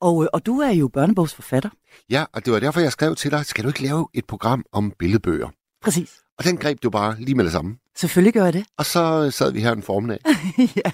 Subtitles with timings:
[0.00, 1.70] Og, øh, og du er jo børnebogsforfatter.
[2.10, 4.64] Ja, og det var derfor, jeg skrev til dig, skal du ikke lave et program
[4.72, 5.48] om billedbøger?
[5.82, 6.22] Præcis.
[6.40, 7.76] Og den greb du bare lige med det samme.
[7.96, 8.64] Selvfølgelig gør jeg det.
[8.76, 10.18] Og så sad vi her en formiddag.
[10.58, 10.90] ja,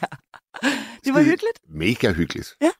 [1.04, 1.58] det var hyggeligt.
[1.68, 2.54] Mega hyggeligt.
[2.62, 2.70] Ja.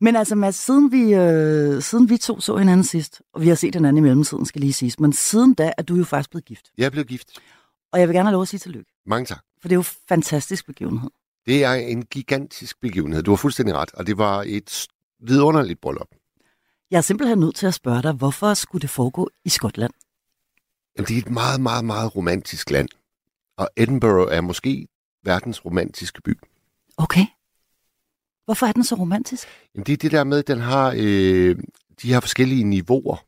[0.00, 3.54] Men altså, Mads, siden vi, øh, siden vi to så hinanden sidst, og vi har
[3.54, 6.44] set hinanden i mellemtiden, skal lige siges, men siden da er du jo faktisk blevet
[6.44, 6.70] gift.
[6.78, 7.28] Jeg er blevet gift.
[7.92, 8.90] Og jeg vil gerne have lov at sige tillykke.
[9.06, 9.40] Mange tak.
[9.60, 11.10] For det er jo en fantastisk begivenhed.
[11.46, 13.22] Det er en gigantisk begivenhed.
[13.22, 14.86] Du har fuldstændig ret, og det var et
[15.20, 16.08] vidunderligt bryllup.
[16.90, 19.92] Jeg er simpelthen nødt til at spørge dig, hvorfor skulle det foregå i Skotland?
[20.98, 22.88] Jamen, det er et meget, meget, meget romantisk land.
[23.56, 24.88] Og Edinburgh er måske
[25.24, 26.38] verdens romantiske by.
[26.96, 27.26] Okay.
[28.44, 29.48] Hvorfor er den så romantisk?
[29.74, 31.56] Jamen, det er det der med, at den har øh,
[32.02, 33.24] de her forskellige niveauer.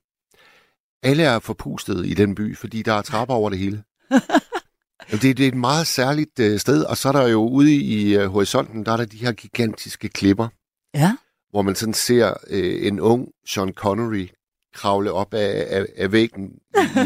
[1.02, 3.82] Alle er forpustet i den by, fordi der er trapper over det hele.
[5.10, 8.16] det, det er et meget særligt øh, sted, og så er der jo ude i
[8.16, 10.48] øh, horisonten, der er der de her gigantiske klipper.
[10.94, 11.16] Ja.
[11.50, 14.28] Hvor man sådan ser øh, en ung Sean Connery
[14.74, 16.50] kravle op af, af, af væggen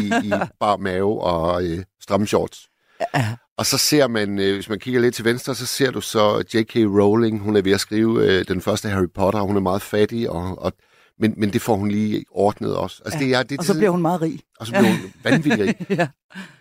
[0.01, 2.69] i, i bar mave og øh, stramme shorts.
[3.15, 3.35] Ja.
[3.57, 6.43] Og så ser man, øh, hvis man kigger lidt til venstre, så ser du så
[6.53, 6.75] J.K.
[6.75, 7.39] Rowling.
[7.39, 9.39] Hun er ved at skrive øh, den første Harry Potter.
[9.41, 10.73] Hun er meget fattig, og, og,
[11.19, 13.01] men, men det får hun lige ordnet også.
[13.05, 13.25] Altså, ja.
[13.25, 14.39] det er, det, og så bliver hun meget rig.
[14.59, 15.97] Og så bliver hun vanvittig rig.
[15.99, 16.07] ja.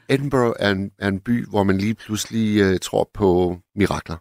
[0.09, 4.17] Edinburgh er en, er en by, hvor man lige pludselig øh, tror på mirakler.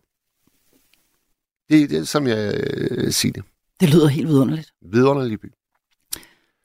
[1.70, 3.44] Det, det er som jeg øh, siger det.
[3.80, 4.72] Det lyder helt vidunderligt.
[4.92, 5.54] Vidunderlig by.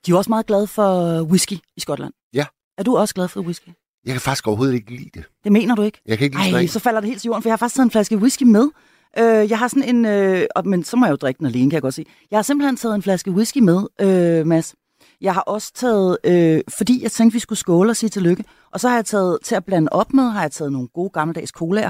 [0.05, 2.13] De er også meget glade for whisky i Skotland.
[2.33, 2.45] Ja.
[2.77, 3.69] Er du også glad for whisky?
[4.05, 5.23] Jeg kan faktisk overhovedet ikke lide det.
[5.43, 6.01] Det mener du ikke?
[6.05, 7.75] Jeg kan ikke lide Ej, så falder det helt til jorden, for jeg har faktisk
[7.75, 8.69] taget en flaske whisky med.
[9.17, 11.75] Øh, jeg har sådan en, øh, men så må jeg jo drikke den alene, kan
[11.75, 12.05] jeg godt sige.
[12.31, 14.75] Jeg har simpelthen taget en flaske whisky med, øh, Mads.
[15.21, 18.79] Jeg har også taget, øh, fordi jeg tænkte, vi skulle skåle og sige tillykke, og
[18.79, 21.51] så har jeg taget, til at blande op med, har jeg taget nogle gode gammeldags
[21.51, 21.89] colaer.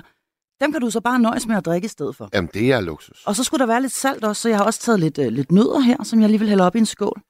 [0.62, 2.30] Dem kan du så bare nøjes med at drikke i stedet for.
[2.34, 3.24] Jamen, det er luksus.
[3.26, 5.28] Og så skulle der være lidt salt også, så jeg har også taget lidt, øh,
[5.28, 7.22] lidt nødder her, som jeg lige vil hælde op i en skål.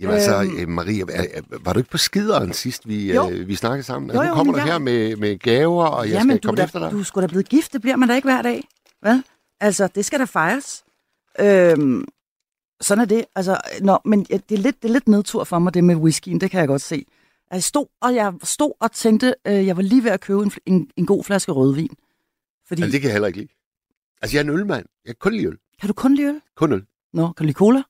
[0.00, 1.04] Jamen altså, øhm, Maria,
[1.60, 4.10] var du ikke på skideren sidst, vi, øh, vi snakkede sammen?
[4.10, 4.66] Altså, jo, jo, nu kommer du jeg...
[4.66, 6.90] her med, med gaver, og jeg Jamen, skal komme da, efter dig.
[6.90, 8.68] du skulle da blevet gift, det bliver man da ikke hver dag.
[9.02, 9.22] Vel?
[9.60, 10.84] Altså, det skal da fejres.
[11.40, 12.04] Øhm,
[12.80, 13.24] sådan er det.
[13.34, 16.40] Altså, nå, men det er, lidt, det er lidt nedtur for mig, det med whiskyen,
[16.40, 17.06] det kan jeg godt se.
[17.52, 20.52] Jeg stod, og jeg stod og tænkte, øh, jeg var lige ved at købe en,
[20.66, 21.90] en, en god flaske rødvin.
[22.68, 22.82] Fordi...
[22.82, 23.48] Altså, det kan jeg heller ikke lide.
[24.22, 24.86] Altså, jeg er en ølmand.
[25.04, 25.56] Jeg kan kun lide øl.
[25.80, 26.40] Kan du kun lide øl?
[26.56, 26.84] Kun øl.
[27.12, 27.82] Nå, kan du lide cola?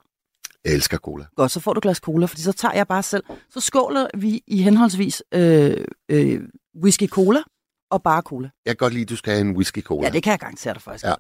[0.65, 1.25] Jeg elsker cola.
[1.37, 3.25] Godt, så får du glas cola, fordi så tager jeg bare selv.
[3.51, 6.41] Så skåler vi i henholdsvis øh, øh,
[6.83, 7.43] whisky cola
[7.91, 8.51] og bare cola.
[8.65, 10.07] Jeg kan godt lide, at du skal have en whisky cola.
[10.07, 11.05] Ja, det kan jeg garantere dig faktisk.
[11.05, 11.15] Ja.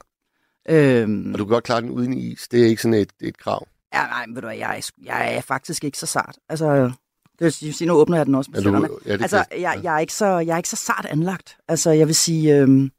[0.68, 2.48] Øhm, og du kan godt klare den uden is.
[2.48, 3.66] Det er ikke sådan et, et krav.
[3.94, 6.38] Ja, nej, men ved du hvad, jeg er, jeg er faktisk ikke så sart.
[6.48, 6.92] Altså,
[7.38, 9.94] det vil sige, nu åbner jeg den også med ja, du, ja, Altså, jeg, jeg,
[9.94, 11.56] er ikke så, jeg er ikke så sart anlagt.
[11.68, 12.90] Altså, jeg vil sige, øhm,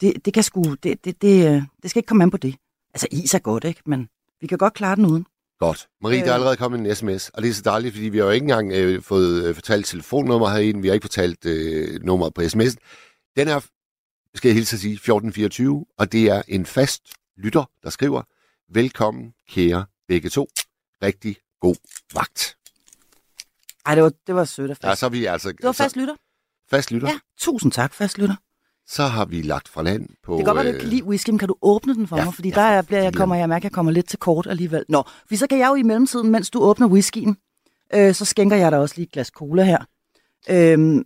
[0.00, 2.54] det, det kan sgu, det, det, det, det skal ikke komme an på det.
[2.94, 3.82] Altså, is er godt, ikke?
[3.86, 4.08] Men
[4.40, 5.26] vi kan godt klare den uden.
[5.62, 5.88] Godt.
[6.00, 6.24] Marie, øh.
[6.24, 8.30] der er allerede kommet en sms, og det er så dejligt, fordi vi har jo
[8.30, 12.40] ikke engang øh, fået øh, fortalt telefonnummer herinde, vi har ikke fortalt øh, nummeret på
[12.40, 12.76] sms'en.
[13.36, 13.60] Den er,
[14.34, 17.02] skal jeg hilse at sige, 1424, og det er en fast
[17.36, 18.22] lytter, der skriver,
[18.72, 20.48] velkommen kære begge to.
[21.02, 21.76] Rigtig god
[22.14, 22.56] vagt.
[23.86, 24.88] Ej, det var, det var sødt og fast.
[24.88, 25.48] Ja, så er vi altså...
[25.48, 26.14] Det var fast lytter?
[26.70, 27.08] Fast lytter.
[27.08, 28.36] Ja, tusind tak, fast lytter.
[28.92, 30.32] Så har vi lagt fra land på...
[30.32, 32.24] Det kan godt være, du kan lide whisky, men kan du åbne den for ja,
[32.24, 32.34] mig?
[32.34, 34.84] Fordi ja, der er, bliver, jeg kommer, jeg mærker, jeg kommer lidt til kort alligevel.
[34.88, 37.36] Nå, for så kan jeg jo i mellemtiden, mens du åbner whiskyen,
[37.94, 39.84] øh, så skænker jeg dig også lige et glas cola her.
[40.50, 41.04] Øh,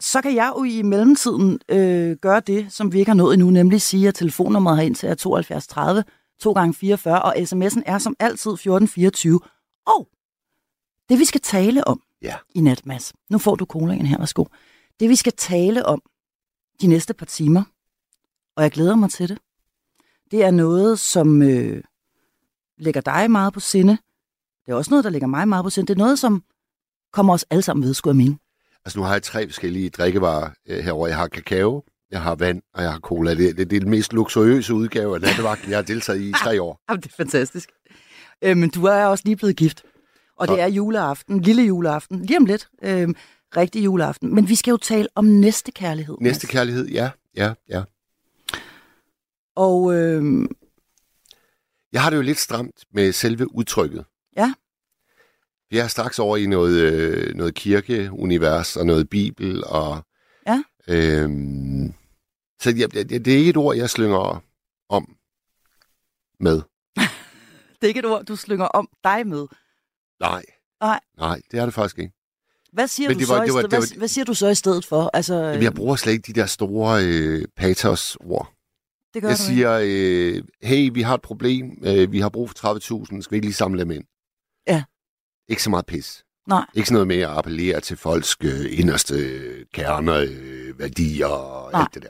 [0.00, 3.50] så kan jeg jo i mellemtiden øh, gøre det, som vi ikke har nået endnu,
[3.50, 6.04] nemlig sige, at telefonnummeret herind til er 72 30
[6.40, 9.40] 2 gange 44 og sms'en er som altid 1424.
[9.86, 10.08] Og
[11.08, 12.34] det vi skal tale om ja.
[12.54, 14.44] i nat, Mads, nu får du colaen her, værsgo.
[15.00, 16.02] Det vi skal tale om
[16.80, 17.62] de næste par timer,
[18.56, 19.38] og jeg glæder mig til det,
[20.30, 21.82] det er noget, som øh,
[22.78, 23.98] lægger dig meget på sinde.
[24.66, 25.86] Det er også noget, der ligger mig meget på sinde.
[25.86, 26.42] Det er noget, som
[27.12, 28.38] kommer os alle sammen ved, skulle jeg mene.
[28.84, 31.08] Altså nu har jeg tre forskellige drikkevarer øh, herovre.
[31.08, 33.30] Jeg har kakao, jeg har vand, og jeg har cola.
[33.34, 36.32] Det, det, det er den mest luksuriøse udgave af nattevagten, jeg har deltaget i i
[36.32, 36.80] tre år.
[36.88, 37.70] Jamen, det er fantastisk.
[38.42, 39.82] Øh, men du er også lige blevet gift.
[40.36, 42.68] Og det Og- er juleaften, lille juleaften, lige om lidt.
[42.82, 43.08] Øh,
[43.56, 44.34] rigtig juleaften.
[44.34, 46.16] Men vi skal jo tale om næste kærlighed.
[46.20, 47.82] Næste kærlighed, ja, ja, ja.
[49.56, 50.48] Og øh,
[51.92, 54.04] Jeg har det jo lidt stramt med selve udtrykket.
[54.36, 54.54] Ja.
[55.70, 59.64] Vi er straks over i noget, øh, noget kirkeunivers og noget bibel.
[59.64, 60.02] Og,
[60.46, 60.62] Ja.
[60.88, 61.94] Øhm,
[62.60, 64.42] så jeg, det, det er ikke et ord, jeg slynger
[64.88, 65.16] om
[66.40, 66.62] med.
[67.80, 69.46] det er ikke et ord, du slynger om dig med.
[70.20, 70.42] Nej.
[70.80, 71.00] Nej.
[71.18, 72.12] Nej, det er det faktisk ikke.
[72.74, 74.08] Hvad siger, Men du det så var- i det var- stedet, det hvad, var- hvad
[74.08, 75.10] siger du så i stedet for?
[75.14, 78.52] Altså, Jamen, jeg bruger slet ikke de der store øh, patos-ord.
[79.14, 82.54] det gør Jeg siger, øh, hey, vi har et problem, øh, vi har brug for
[82.74, 84.04] 30.000, skal vi ikke lige samle dem ind?
[84.68, 84.84] Ja.
[85.48, 86.24] Ikke så meget pis.
[86.48, 86.66] Nej.
[86.74, 89.14] Ikke sådan noget med at appellere til folks øh, inderste
[89.74, 91.80] kerner, øh, værdier og Nej.
[91.80, 92.08] alt det der.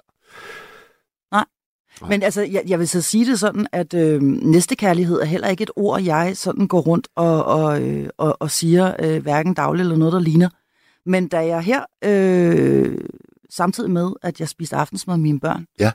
[2.09, 5.63] Men altså, jeg, jeg vil så sige det sådan, at øh, næstekærlighed er heller ikke
[5.63, 9.81] et ord, jeg sådan går rundt og, og, øh, og, og siger øh, hverken dagligt
[9.85, 10.49] eller noget, der ligner.
[11.07, 12.99] Men da jeg her, øh,
[13.51, 15.93] samtidig med, at jeg spiste aftensmad med mine børn, Ja.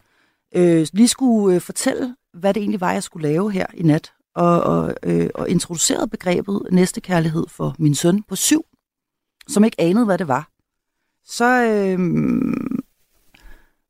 [0.55, 4.11] øh, lige skulle øh, fortælle, hvad det egentlig var, jeg skulle lave her i nat,
[4.35, 8.61] og, og, øh, og introducerede begrebet næstekærlighed for min søn på syv,
[9.47, 10.49] som ikke anede, hvad det var,
[11.25, 11.99] så, øh,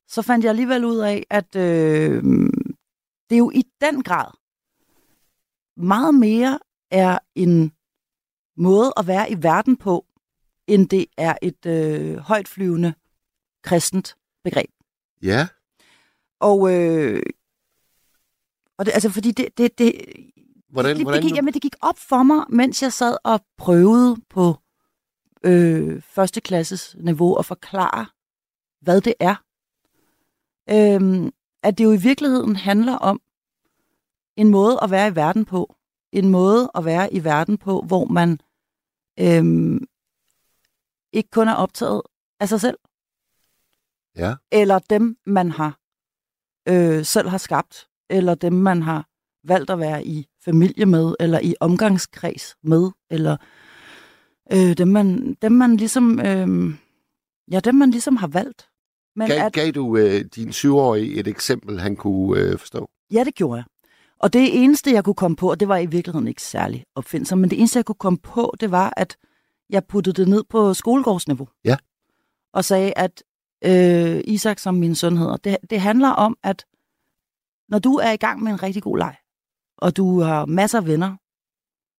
[0.10, 2.24] så fandt jeg alligevel ud af, at øh,
[3.30, 4.32] det jo i den grad
[5.78, 6.60] meget mere
[6.92, 7.74] er en
[8.58, 10.06] måde at være i verden på,
[10.68, 12.94] end det er et øh, højtflyvende
[13.64, 14.70] kristent begreb.
[15.22, 15.48] Ja,
[16.40, 17.24] Og, øh,
[18.78, 19.94] og det, altså fordi det, det, det,
[20.70, 23.42] hvordan, det, hvordan det, gik, jamen, det gik op for mig, mens jeg sad og
[23.58, 24.56] prøvede på
[25.44, 28.06] øh, første klasses niveau at forklare,
[28.82, 29.36] hvad det er.
[30.72, 31.32] Øhm,
[31.64, 33.22] at det jo i virkeligheden handler om
[34.36, 35.76] en måde at være i verden på.
[36.12, 38.40] En måde at være i verden på, hvor man
[39.20, 39.80] øhm,
[41.14, 42.02] ikke kun er optaget
[42.40, 42.78] af sig selv,
[44.16, 45.80] Ja, eller dem, man har
[46.68, 49.08] øh, selv har skabt, eller dem, man har
[49.44, 53.38] valgt at være i familie med, eller i omgangskreds med, eller
[54.54, 56.74] øh, dem, man, dem, man ligesom, øh,
[57.52, 58.69] ja, dem, man ligesom har valgt.
[59.16, 62.90] Men gav, at, gav du øh, din syvårige et eksempel, han kunne øh, forstå?
[63.12, 63.66] ja, det gjorde jeg.
[64.20, 67.42] Og det eneste, jeg kunne komme på, og det var i virkeligheden ikke særlig opfindsomt,
[67.42, 69.18] men det eneste, jeg kunne komme på, det var, at
[69.70, 71.48] jeg puttede det ned på skolegårdsniveau.
[71.66, 71.78] Ja.
[72.54, 73.24] Og sagde, at
[73.66, 76.66] øh, Isak, som min søn hedder, det, det handler om, at
[77.70, 79.16] når du er i gang med en rigtig god leg,
[79.78, 81.16] og du har masser af venner,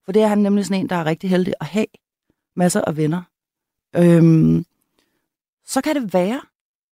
[0.05, 1.87] for det er han nemlig sådan en, der er rigtig heldig at have
[2.57, 3.23] masser af venner,
[3.97, 4.65] øhm,
[5.65, 6.41] så kan det være,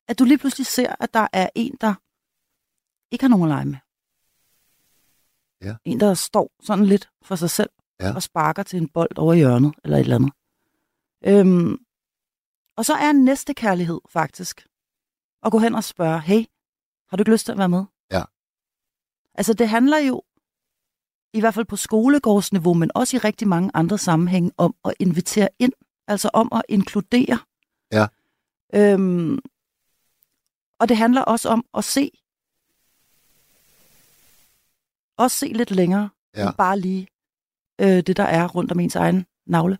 [0.08, 1.94] at du lige pludselig ser, at der er en, der
[3.10, 3.78] ikke har nogen at lege med.
[5.62, 5.76] Ja.
[5.84, 7.70] En, der står sådan lidt for sig selv
[8.00, 8.14] Ja.
[8.14, 10.32] og sparker til en bold over hjørnet, eller et eller andet.
[11.24, 11.78] Øhm,
[12.76, 14.66] og så er næste kærlighed faktisk
[15.42, 16.44] at gå hen og spørge, hey,
[17.08, 17.84] har du ikke lyst til at være med?
[18.10, 18.22] Ja.
[19.34, 20.22] Altså det handler jo,
[21.32, 25.48] i hvert fald på skolegårdsniveau, men også i rigtig mange andre sammenhænge, om at invitere
[25.58, 25.72] ind,
[26.06, 27.38] altså om at inkludere.
[27.92, 28.06] Ja.
[28.74, 29.38] Øhm,
[30.78, 32.10] og det handler også om at se,
[35.16, 36.46] også se lidt længere, Ja.
[36.46, 37.08] end bare lige
[37.80, 39.78] øh, det, der er rundt om ens egen navle.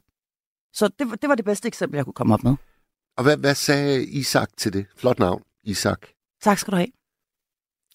[0.72, 2.56] Så det, var- det var det bedste eksempel, jeg kunne komme op med.
[3.16, 4.86] Og hvad, hvad sagde Isak til det?
[4.96, 6.06] Flot navn, Isak.
[6.40, 6.88] Tak skal du have.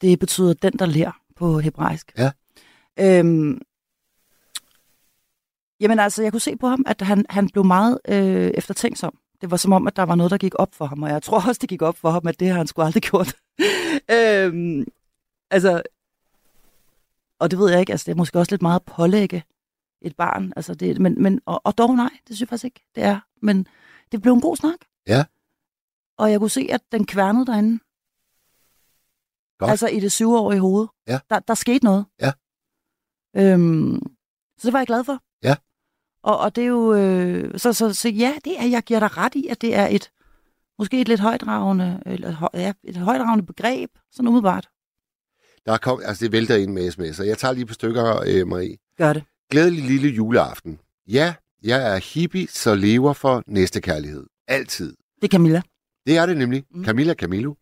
[0.01, 2.13] Det betyder den, der lærer på hebraisk.
[2.17, 2.31] Ja.
[2.99, 3.61] Øhm,
[5.79, 9.17] jamen altså, jeg kunne se på ham, at han, han blev meget øh, eftertænksom.
[9.43, 11.23] Det var som om, at der var noget, der gik op for ham, og jeg
[11.23, 13.35] tror også, det gik op for ham, at det har han sgu aldrig gjort.
[14.17, 14.85] øhm,
[15.51, 15.81] altså,
[17.39, 19.43] og det ved jeg ikke, altså det er måske også lidt meget at pålægge
[20.01, 22.85] et barn, altså det, men, men, og, og dog nej, det synes jeg faktisk ikke,
[22.95, 23.19] det er.
[23.41, 23.67] Men
[24.11, 24.79] det blev en god snak.
[25.07, 25.25] Ja.
[26.17, 27.79] Og jeg kunne se, at den kværnede derinde.
[29.59, 29.71] Godt.
[29.71, 30.87] Altså i det syvårige hoved.
[31.07, 31.19] Ja.
[31.29, 32.05] Der, der skete noget.
[32.21, 32.31] Ja.
[33.35, 33.99] Øhm,
[34.57, 35.19] så det var jeg glad for.
[35.43, 35.55] Ja.
[36.23, 36.93] Og, og det er jo...
[36.93, 39.87] Øh, så, så, så ja, det er, jeg giver dig ret i, at det er
[39.87, 40.11] et...
[40.79, 44.69] Måske et lidt højdragende, eller, ja, et højdragende begreb, sådan umiddelbart.
[45.65, 47.23] Der kom, altså det vælter ind med sms'er.
[47.23, 48.77] Jeg tager lige på stykker, øh, Marie.
[48.97, 49.23] Gør det.
[49.51, 50.79] Glædelig lille juleaften.
[51.07, 54.25] Ja, jeg er hippie, så lever for næste kærlighed.
[54.47, 54.95] Altid.
[55.15, 55.61] Det er Camilla.
[56.07, 56.63] Det er det nemlig.
[56.71, 56.77] Mm.
[56.77, 56.85] Mm.
[56.85, 57.53] Camilla Camilo.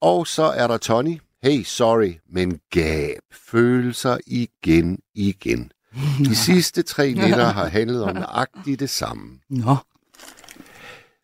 [0.00, 1.18] Og så er der Tony.
[1.42, 5.72] Hey, sorry, men gab følelser igen, igen.
[6.18, 9.38] De sidste tre nætter har handlet om nøjagtigt det samme.
[9.48, 9.76] Nå.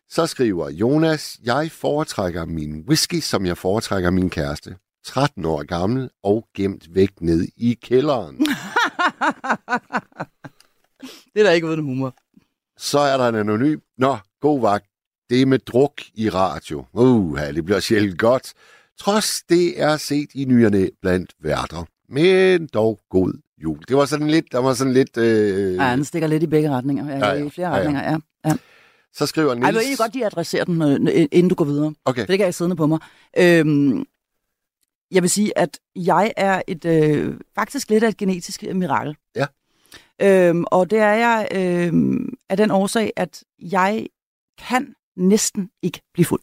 [0.09, 4.75] Så skriver Jonas, jeg foretrækker min whisky, som jeg foretrækker min kæreste.
[5.05, 8.37] 13 år gammel og gemt væk ned i kælderen.
[11.33, 12.15] det er da ikke uden humor.
[12.77, 13.79] Så er der en anonym.
[13.97, 14.85] Nå, god vagt.
[15.29, 16.85] Det er med druk i radio.
[16.93, 18.53] Uh, det bliver sjældent godt.
[18.99, 21.85] Trods det er set i nyerne blandt værter.
[22.09, 23.79] Men dog god jul.
[23.87, 25.17] Det var sådan lidt, der var sådan lidt...
[25.17, 25.75] Øh...
[25.75, 27.05] Ja, den stikker lidt i begge retninger.
[27.17, 27.45] Ja, Ja, ja.
[27.45, 27.79] I flere Ja, ja.
[27.79, 28.17] retninger, ja.
[28.49, 28.55] ja.
[29.13, 29.75] Så skriver Ej, Niels...
[29.75, 31.93] jeg vil godt lige adressere den, øh, inden du går videre.
[32.05, 32.99] Okay, For det kan jeg siddende på mig.
[33.37, 34.05] Øhm,
[35.11, 39.15] jeg vil sige, at jeg er et øh, faktisk lidt af et genetisk mirakel.
[39.35, 39.45] Ja.
[40.21, 44.07] Øhm, og det er jeg øhm, af den årsag, at jeg
[44.69, 46.41] kan næsten ikke blive fuld.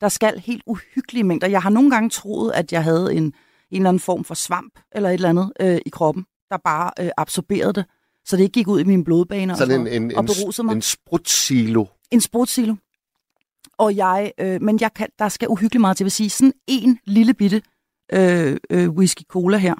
[0.00, 1.48] Der skal helt uhyggelige mængder.
[1.48, 3.32] Jeg har nogle gange troet, at jeg havde en, en
[3.70, 7.10] eller anden form for svamp eller et eller andet øh, i kroppen, der bare øh,
[7.16, 7.84] absorberede det,
[8.26, 10.66] så det ikke gik ud i mine blodbaner og, sådan sådan en, en, og berusede
[10.66, 10.74] mig.
[10.74, 11.84] en sprutsilo.
[12.10, 12.74] En sportssilo.
[13.78, 16.04] Og jeg, øh, men jeg kan, der skal uhyggeligt meget til.
[16.04, 17.62] Vil sige, sådan en lille bitte
[18.12, 19.74] øh, øh, whisky cola her,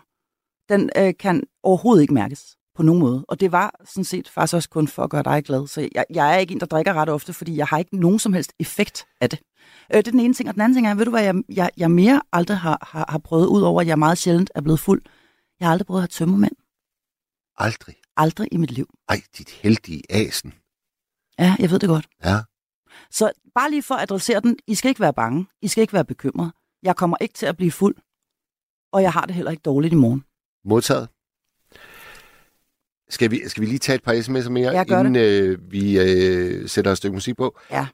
[0.69, 3.25] den øh, kan overhovedet ikke mærkes på nogen måde.
[3.29, 5.67] Og det var sådan set faktisk også kun for at gøre dig glad.
[5.67, 8.19] Så jeg, jeg er ikke en, der drikker ret ofte, fordi jeg har ikke nogen
[8.19, 9.41] som helst effekt af det.
[9.95, 10.49] Øh, det er den ene ting.
[10.49, 13.05] Og den anden ting er, ved du hvad, jeg, jeg, jeg mere aldrig har, har,
[13.09, 15.03] har prøvet, ud over at jeg meget sjældent er blevet fuld.
[15.61, 16.57] Jeg har aldrig prøvet at have tømmermænd.
[17.57, 17.95] Aldrig.
[18.17, 18.89] Aldrig i mit liv.
[19.09, 20.55] Ej, dit heldige asen.
[21.39, 22.07] Ja, jeg ved det godt.
[22.25, 22.39] Ja.
[23.11, 25.47] Så bare lige for at adressere den, I skal ikke være bange.
[25.63, 26.53] I skal ikke være bekymrede.
[26.83, 27.97] Jeg kommer ikke til at blive fuld.
[28.93, 30.25] Og jeg har det heller ikke dårligt i morgen.
[30.65, 31.09] Modtaget.
[33.09, 36.69] Skal vi, skal vi lige tage et par sms'er mere, gør inden øh, vi øh,
[36.69, 37.59] sætter et stykke musik på?
[37.71, 37.87] Ja.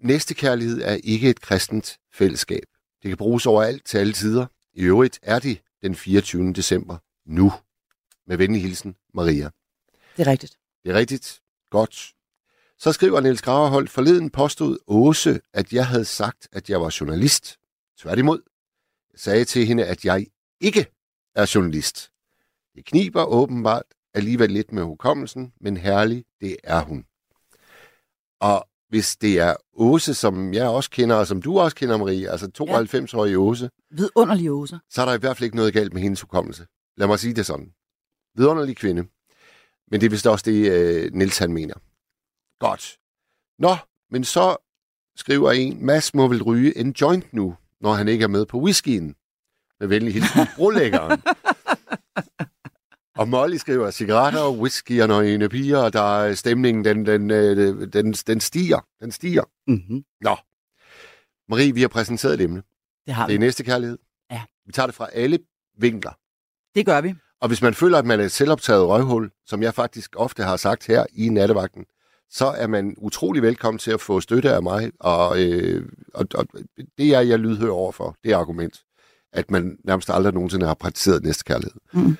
[0.00, 2.64] Næste kærlighed er ikke et kristent fællesskab.
[3.02, 4.46] Det kan bruges overalt til alle tider.
[4.74, 6.52] I øvrigt er det den 24.
[6.52, 7.52] december nu.
[8.26, 9.50] Med venlig hilsen, Maria.
[10.16, 10.58] Det er rigtigt.
[10.84, 11.42] Det er rigtigt.
[11.70, 12.14] Godt.
[12.78, 17.56] Så skriver Niels Graverholt, forleden påstod Åse, at jeg havde sagt, at jeg var journalist.
[17.98, 18.42] Tværtimod.
[19.12, 20.26] Jeg sagde til hende, at jeg
[20.60, 20.86] ikke
[21.34, 22.10] er journalist.
[22.74, 23.82] Det kniber åbenbart
[24.14, 27.06] alligevel lidt med hukommelsen, men herlig, det er hun.
[28.40, 32.30] Og hvis det er Åse, som jeg også kender, og som du også kender, Marie,
[32.30, 34.78] altså 92-årige Åse, Vidunderlige åser.
[34.90, 36.66] så er der i hvert fald ikke noget galt med hendes hukommelse.
[36.96, 37.72] Lad mig sige det sådan.
[38.36, 39.06] Vidunderlig kvinde.
[39.90, 41.74] Men det er vist også det, øh, Nils han mener.
[42.60, 42.96] Godt.
[43.58, 43.76] Nå,
[44.10, 44.56] men så
[45.16, 48.58] skriver en, Mads må vel ryge en joint nu, når han ikke er med på
[48.58, 49.14] whiskyen.
[49.80, 51.22] Med venlig hilsen, brolæggeren.
[53.18, 57.92] Og Molly skriver, cigaretter, whisky og nøgne piger, og der er stemningen, den, den, øh,
[57.92, 58.80] den, den stiger.
[59.00, 59.42] Den stiger.
[59.66, 60.04] Mm-hmm.
[60.20, 60.36] Nå.
[61.48, 62.62] Marie, vi har præsenteret et emne.
[63.06, 63.44] Det har Det er vi.
[63.44, 63.98] næste kærlighed.
[64.30, 64.42] Ja.
[64.66, 65.38] Vi tager det fra alle
[65.78, 66.12] vinkler.
[66.74, 67.14] Det gør vi.
[67.40, 70.56] Og hvis man føler, at man er et selvoptaget røvhul, som jeg faktisk ofte har
[70.56, 71.84] sagt her i nattevagten,
[72.30, 74.92] så er man utrolig velkommen til at få støtte af mig.
[75.00, 76.46] Og, øh, og, og
[76.98, 78.82] det er jeg lydhør over for, det argument,
[79.32, 81.80] at man nærmest aldrig nogensinde har praktiseret næste kærlighed.
[81.92, 82.16] Mm.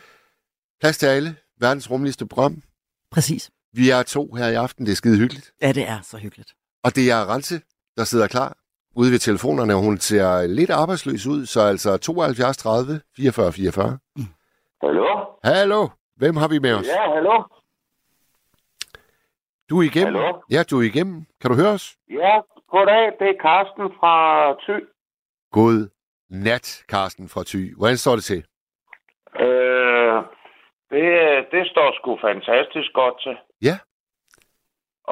[0.80, 1.36] Plads til alle.
[1.60, 2.62] Verdens rummeligste program.
[3.10, 3.50] Præcis.
[3.72, 4.86] Vi er to her i aften.
[4.86, 5.52] Det er skide hyggeligt.
[5.62, 6.54] Ja, det er så hyggeligt.
[6.84, 7.60] Og det er Ralse,
[7.96, 8.56] der sidder klar
[8.96, 9.74] ude ved telefonerne.
[9.74, 13.98] Hun ser lidt arbejdsløs ud, så altså 72 30 44 44.
[14.82, 15.06] Hallo?
[15.44, 16.86] Hallo, hvem har vi med os?
[16.86, 17.42] Ja, hallo?
[19.70, 20.14] Du er igennem.
[20.14, 20.40] Hallo?
[20.50, 21.26] Ja, du er igennem.
[21.40, 21.96] Kan du høre os?
[22.10, 22.40] Ja,
[22.70, 23.04] goddag.
[23.18, 24.14] Det er Karsten fra
[24.64, 24.78] Thy.
[25.52, 25.88] God
[26.30, 27.76] nat, Carsten fra Thy.
[27.76, 28.44] Hvordan står det til?
[29.40, 30.16] Øh,
[30.90, 31.06] det,
[31.54, 33.36] det står sgu fantastisk godt til.
[33.68, 33.76] Ja.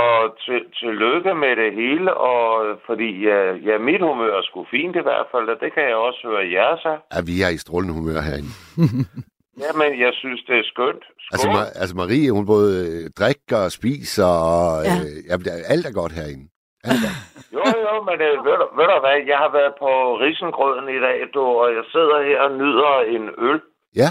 [0.07, 2.45] Og til, tillykke med det hele, og
[2.87, 3.39] fordi ja,
[3.69, 6.51] ja, mit humør er sgu fint i hvert fald, og det kan jeg også høre
[6.57, 6.97] jer sig.
[7.15, 8.53] Ja, vi er i strålende humør herinde.
[9.65, 11.05] Jamen, jeg synes, det er skønt.
[11.05, 11.33] Skål.
[11.33, 14.95] Altså, Ma- altså Marie, hun både øh, drikker og spiser, og Ja.
[15.05, 16.45] øh, jamen, alt er godt herinde.
[16.89, 17.23] Alt er godt.
[17.57, 19.91] Jo, jo, men øh, ved, du, ved du hvad, jeg har været på
[20.25, 23.61] risengrøden i dag, du, og jeg sidder her og nyder en øl.
[24.03, 24.09] Ja.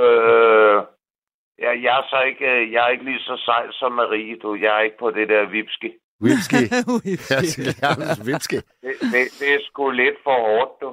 [0.00, 0.76] Øh,
[1.64, 4.54] ja, jeg er så ikke, øh, jeg er ikke lige så sej som Marie, du.
[4.54, 5.90] Jeg er ikke på det der vipski.
[6.24, 6.62] Whisky.
[7.82, 7.88] Ja,
[8.28, 8.58] Whisky.
[8.84, 10.88] Det, det, det er sgu lidt for hårdt, du.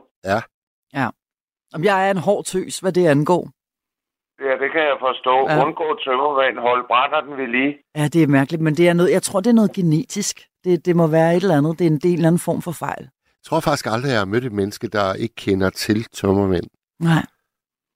[1.73, 3.43] Om jeg er en hård tøs, hvad det angår.
[4.45, 5.35] Ja, det kan jeg forstå.
[5.49, 5.55] Ja.
[5.55, 5.65] Ja.
[5.65, 7.77] Undgå tømmervand, hold brænder den ved lige.
[7.95, 10.35] Ja, det er mærkeligt, men det er noget, jeg tror, det er noget genetisk.
[10.63, 11.79] Det, det må være et eller andet.
[11.79, 13.03] Det er en del eller anden form for fejl.
[13.25, 16.67] Jeg tror faktisk aldrig, jeg har mødt et menneske, der ikke kender til tømmermænd.
[16.99, 17.23] Nej.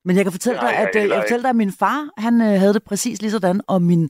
[0.06, 1.56] Men jeg kan fortælle Nej, dig, jeg at, øh, heller jeg kan fortælle dig, at
[1.56, 4.10] min far, han øh, havde det præcis lige sådan, og min,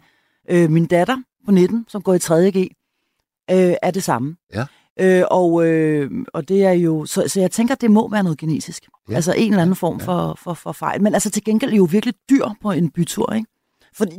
[0.49, 2.57] øh, min datter på 19, som går i 3.G,
[3.51, 4.35] øh, er det samme.
[4.53, 4.65] Ja.
[4.99, 8.23] Øh, og, øh, og det er jo, så, så jeg tænker, at det må være
[8.23, 8.83] noget genetisk.
[8.83, 9.11] Ja.
[9.11, 9.15] Ja.
[9.15, 10.05] Altså en eller anden form Ja.
[10.05, 11.01] for, for, for fejl.
[11.01, 13.47] Men altså til gengæld er jo virkelig dyr på en bytur, ikke?
[13.93, 14.15] Fordi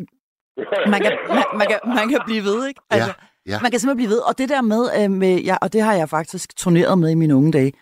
[0.88, 2.80] man kan, man, man, kan, man kan blive ved, ikke?
[2.90, 3.12] Altså,
[3.48, 3.58] Ja.
[3.62, 4.18] Man kan simpelthen blive ved.
[4.18, 7.14] Og det der med, øh, med ja, og det har jeg faktisk turneret med i
[7.14, 7.72] mine unge dage,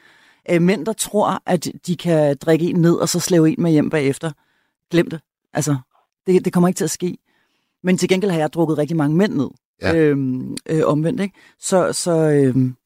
[0.50, 3.70] øh, mænd, der tror, at de kan drikke en ned, og så slæve en med
[3.70, 4.32] hjem bagefter.
[4.90, 5.20] Glem det.
[5.52, 5.76] Altså,
[6.26, 7.18] det, det kommer ikke til at ske.
[7.82, 9.50] Men til gengæld har jeg drukket rigtig mange mænd ned.
[9.82, 9.96] Ja.
[9.96, 11.34] Øhm, øh, omvendt, ikke?
[11.58, 12.76] Så, så øhm,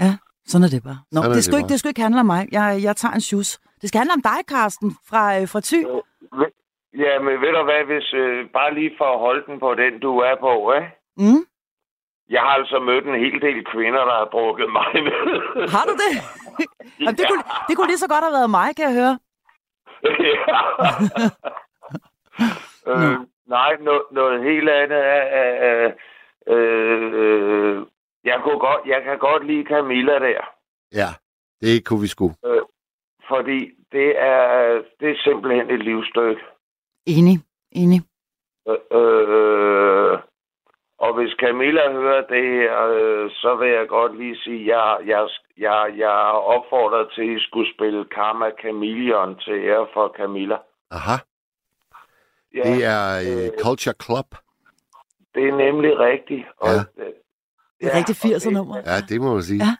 [0.00, 0.98] ja, sådan er det bare.
[1.12, 2.48] Nå, Sådan det, det skulle ikke, det skulle ikke handle om mig.
[2.52, 3.60] Jeg, jeg tager en shoes.
[3.80, 5.80] Det skal handle om dig, Karsten, fra, øh, fra Thy.
[7.04, 9.92] Ja, men ved du hvad, hvis øh, bare lige for at holde den på den,
[10.06, 10.90] du er på, ikke?
[11.16, 11.42] Mm?
[12.34, 15.28] Jeg har altså mødt en hel del kvinder, der har drukket mig ned.
[15.74, 16.12] Har du det?
[17.00, 19.18] Jamen, det, kunne, det kunne lige så godt have været mig, kan jeg høre.
[22.90, 23.16] øh,
[23.46, 25.24] nej, no, noget helt andet er...
[25.68, 25.92] øh,
[26.54, 27.86] øh,
[28.24, 30.40] jeg, kunne godt, jeg kan godt lide Camilla der.
[30.92, 31.08] Ja,
[31.60, 32.32] det kunne vi sgu.
[33.28, 33.58] Fordi
[33.92, 36.42] det er, det er simpelthen et livsstykke.
[37.06, 37.36] Enig,
[37.72, 38.00] enig.
[38.68, 40.18] Øh, øh,
[41.04, 44.98] og hvis Camilla hører det her, øh, så vil jeg godt lige sige, at jeg,
[45.06, 45.28] jeg,
[45.58, 50.56] jeg, jeg har opfordret til, at I skulle spille Karma Chameleon til ære for Camilla.
[50.90, 51.16] Aha,
[52.54, 54.28] Ja, det er øh, Culture Club.
[55.34, 56.46] det er nemlig rigtigt.
[56.56, 57.04] Og, Ja.
[57.04, 57.12] øh,
[57.80, 58.76] Det er rigtig og 80'er nummer.
[58.76, 59.62] Ja, det må man sige.
[59.64, 59.74] Ja.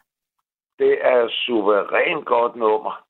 [0.83, 3.03] Det er suverænt godt nummer.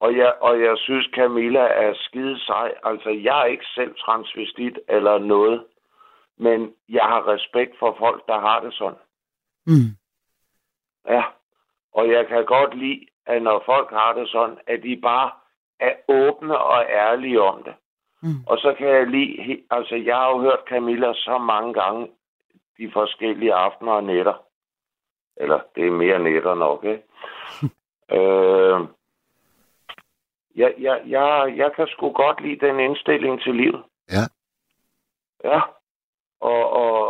[0.00, 2.74] Og jeg, og jeg synes, Camilla er skide sej.
[2.84, 5.64] Altså, jeg er ikke selv transvestit eller noget.
[6.38, 8.98] Men jeg har respekt for folk, der har det sådan.
[9.66, 9.90] Mm.
[11.08, 11.22] Ja.
[11.92, 15.30] Og jeg kan godt lide, at når folk har det sådan, at de bare
[15.80, 17.74] er åbne og ærlige om det.
[18.22, 18.44] Mm.
[18.46, 22.10] Og så kan jeg lide, he- altså jeg har jo hørt Camilla så mange gange
[22.78, 24.44] de forskellige aftener og nætter.
[25.36, 27.02] Eller det er mere nætter nok, ikke?
[28.18, 28.88] øh,
[30.54, 33.82] jeg, jeg, jeg, jeg kan sgu godt lide den indstilling til livet.
[34.10, 34.24] Ja.
[35.44, 35.60] Ja.
[36.52, 36.62] Og,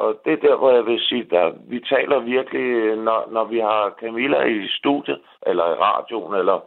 [0.04, 3.58] og det er der, hvor jeg vil sige, at vi taler virkelig, når, når vi
[3.58, 6.58] har Camilla i studiet, eller i radioen, eller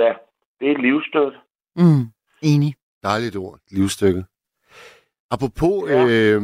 [0.00, 0.12] ja,
[0.60, 1.32] det er et livsstøt.
[1.76, 2.04] Mm.
[2.42, 2.74] Enig.
[3.02, 3.58] Dejligt ord.
[3.70, 4.24] Livsstykke.
[5.30, 6.06] Apropos, Ja.
[6.08, 6.42] øh,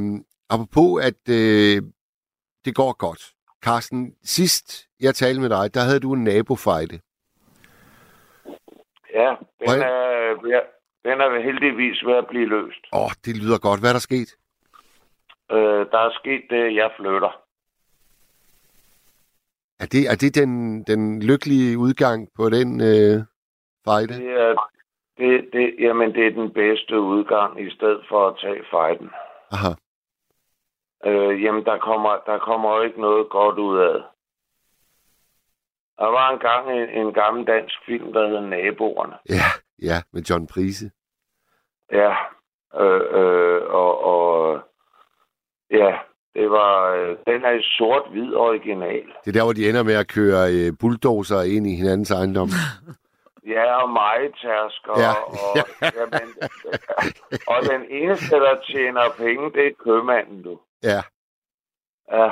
[0.51, 1.83] apropos at øh,
[2.65, 3.23] det går godt.
[3.65, 7.01] Carsten, sidst jeg talte med dig, der havde du en nabofejde.
[9.15, 10.61] Ja, den Hvor- er, ja,
[11.11, 12.83] den er heldigvis ved at blive løst.
[12.93, 13.81] Åh, oh, det lyder godt.
[13.81, 14.31] Hvad er der sket?
[15.51, 17.41] Øh, der er sket det, jeg flytter.
[19.81, 23.25] Er det, er det den, den lykkelige udgang på den øh,
[23.85, 24.15] fejde?
[24.15, 24.55] Det er,
[25.19, 29.11] det, det, jamen, det er den bedste udgang, i stedet for at tage fejden.
[29.51, 29.73] Aha.
[31.05, 34.03] Øh, jamen, der kommer, der kommer jo ikke noget godt ud af.
[35.99, 39.17] Der var engang en, en gammel dansk film, der hed Naboerne.
[39.29, 39.49] Ja,
[39.83, 40.91] ja, med John Prise.
[41.93, 42.11] Ja,
[42.81, 44.61] øh, øh, og, og
[45.71, 45.99] ja,
[46.35, 49.07] det var, øh, den er i sort-hvid original.
[49.25, 52.49] Det er der, hvor de ender med at køre øh, bulldozer ind i hinandens ejendom.
[53.47, 55.01] Ja, og meget tærsker.
[55.01, 55.13] Ja.
[55.23, 55.57] Og,
[55.99, 56.29] jamen,
[57.53, 60.61] og den eneste, der tjener penge, det er købmanden, du.
[60.83, 61.01] Ja,
[62.13, 62.31] Ja,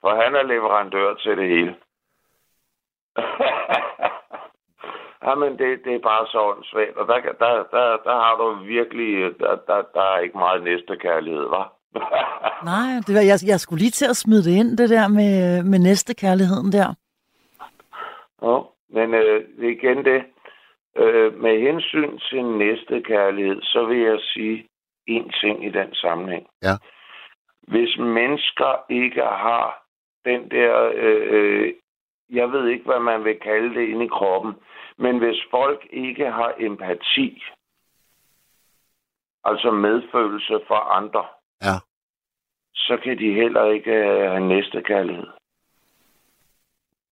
[0.00, 1.76] for han er leverandør til det hele.
[5.24, 6.96] Jamen, det, det er bare så åndssvagt.
[6.96, 9.40] Og der, der, der, der har du virkelig...
[9.40, 11.72] Der, der, der er ikke meget næste kærlighed, var.
[12.72, 15.62] Nej, det var, jeg, jeg skulle lige til at smide det ind, det der med,
[15.62, 16.94] med næste kærligheden der.
[18.42, 20.22] Jo, men øh, igen det.
[20.96, 24.68] Øh, med hensyn til næste kærlighed, så vil jeg sige
[25.06, 26.46] en ting i den sammenhæng.
[26.62, 26.74] Ja.
[27.62, 29.84] Hvis mennesker ikke har
[30.24, 31.74] den der, øh, øh,
[32.30, 34.54] jeg ved ikke, hvad man vil kalde det inde i kroppen,
[34.98, 37.42] men hvis folk ikke har empati,
[39.44, 41.41] altså medfølelse for andre, Ja.
[42.86, 45.26] Så kan de heller ikke øh, have næste kærlighed.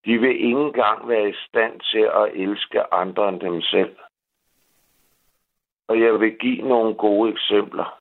[0.05, 3.97] De vil ikke engang være i stand til at elske andre end dem selv.
[5.89, 8.01] Og jeg vil give nogle gode eksempler.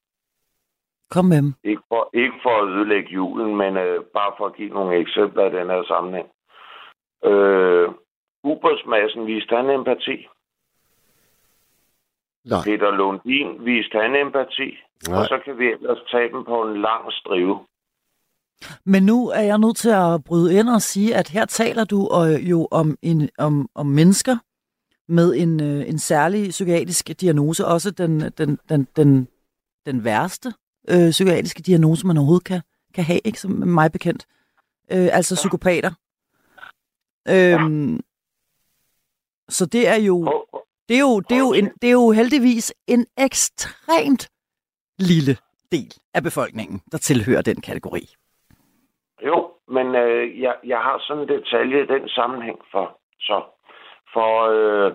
[1.09, 1.53] Kom med dem.
[1.63, 5.45] Ikke for, ikke for at ødelægge julen, men øh, bare for at give nogle eksempler
[5.45, 6.29] i den her sammenhæng.
[7.25, 7.89] Øh,
[8.43, 10.27] Ubersmassen viste han empati.
[12.45, 12.63] Nej.
[12.63, 14.77] Peter Lundin viste han empati.
[15.07, 15.17] Nej.
[15.19, 17.59] Og så kan vi ellers tage dem på en lang strive.
[18.85, 22.09] Men nu er jeg nødt til at bryde ind og sige, at her taler du
[22.15, 24.37] øh, jo om, en, om, om mennesker
[25.07, 29.27] med en, øh, en særlig psykiatrisk diagnose, også den, den, den, den,
[29.85, 30.53] den værste
[30.89, 32.61] øh, psykiatriske diagnose, man overhovedet kan,
[32.93, 34.25] kan have, ikke som mig bekendt.
[34.91, 35.35] Øh, altså ja.
[35.35, 35.91] psykopater.
[37.29, 37.99] Øhm,
[39.49, 40.58] Så det er jo, Og,
[40.89, 44.23] det er jo, det er jo, en, det er jo heldigvis en ekstremt
[44.99, 45.33] lille
[45.71, 48.03] del af befolkningen, der tilhører den kategori.
[49.23, 52.97] jo, men øh, jeg, jeg har sådan en detalje i den sammenhæng for.
[53.19, 53.43] Så,
[54.13, 54.93] for øh,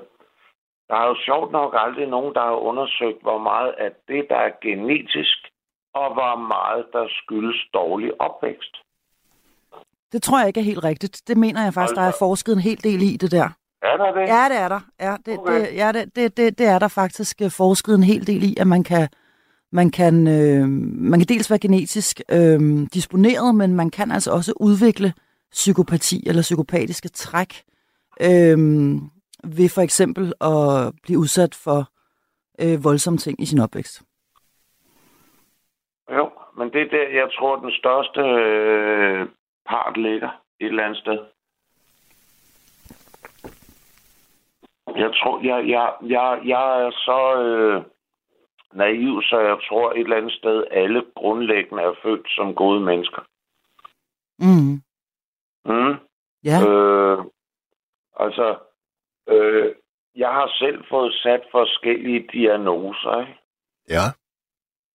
[0.89, 4.37] der er jo sjovt nok aldrig nogen, der har undersøgt, hvor meget af det, der
[4.37, 5.39] er genetisk,
[5.95, 8.75] og hvor meget der skyldes dårlig opvækst.
[10.13, 11.23] Det tror jeg ikke er helt rigtigt.
[11.29, 13.49] Det mener jeg faktisk, der er forsket en hel del i det der.
[13.85, 14.21] Er der det?
[14.21, 14.81] Ja, det er der.
[15.01, 15.61] Ja, det, Okay.
[15.61, 18.55] det, ja, det, det, det, det er der faktisk øh, forsket en hel del i,
[18.61, 19.09] at man kan,
[19.73, 20.69] man kan, øh,
[21.11, 22.61] man kan dels være genetisk øh,
[22.95, 25.13] disponeret, men man kan altså også udvikle
[25.51, 27.53] psykopati eller psykopatiske træk
[28.21, 28.59] øh,
[29.57, 31.81] ved for eksempel at blive udsat for
[32.63, 34.03] øh, voldsomme ting i sin opvækst.
[36.11, 39.29] Jo, men det er der, jeg tror, den største øh,
[39.69, 40.29] part ligger
[40.61, 41.19] et eller andet sted.
[45.05, 47.83] Jeg tror, jeg, jeg, jeg, jeg er så øh,
[48.73, 53.23] naiv, så jeg tror et eller andet sted, alle grundlæggende er født som gode mennesker.
[54.39, 54.75] Mm.
[55.71, 55.95] Mm.
[56.45, 57.19] Ja, Øh,
[58.17, 58.57] altså,
[59.29, 59.75] øh,
[60.15, 63.39] jeg har selv fået sat forskellige diagnoser, ikke?
[63.89, 64.07] Ja.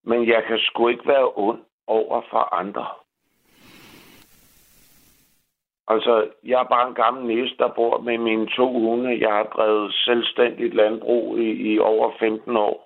[0.04, 2.88] men jeg kan sgu ikke være ond over for andre.
[5.90, 9.20] Altså, jeg er bare en gammel næse, der bor med mine to hunde.
[9.26, 12.78] Jeg har drevet selvstændigt landbrug i, i over 15 år.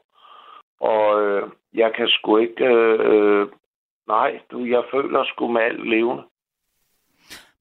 [0.81, 2.65] Og øh, jeg kan sgu ikke...
[2.65, 3.47] Øh,
[4.07, 6.23] nej, du, jeg føler sgu med alt levende.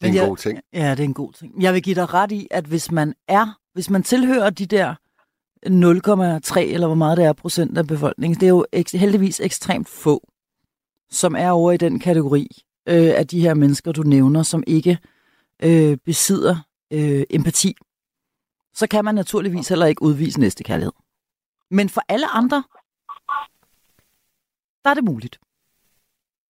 [0.00, 0.60] Det er en jeg- god ting.
[0.72, 1.62] ja, det er en god ting.
[1.62, 4.94] Jeg vil give dig ret i, at hvis man er, hvis man tilhører de der
[5.66, 9.88] 0,3 eller hvor meget det er procent af befolkningen, det er jo ek- heldigvis ekstremt
[9.88, 10.20] få,
[11.10, 12.46] som er over i den kategori
[12.88, 14.96] øh, af de her mennesker, du nævner, som ikke øh,
[16.04, 16.56] besidder
[16.92, 17.76] øh, empati,
[18.72, 20.92] så kan man naturligvis heller ikke udvise næste kærlighed.
[21.70, 22.64] Men for alle andre,
[24.84, 25.38] der er det muligt.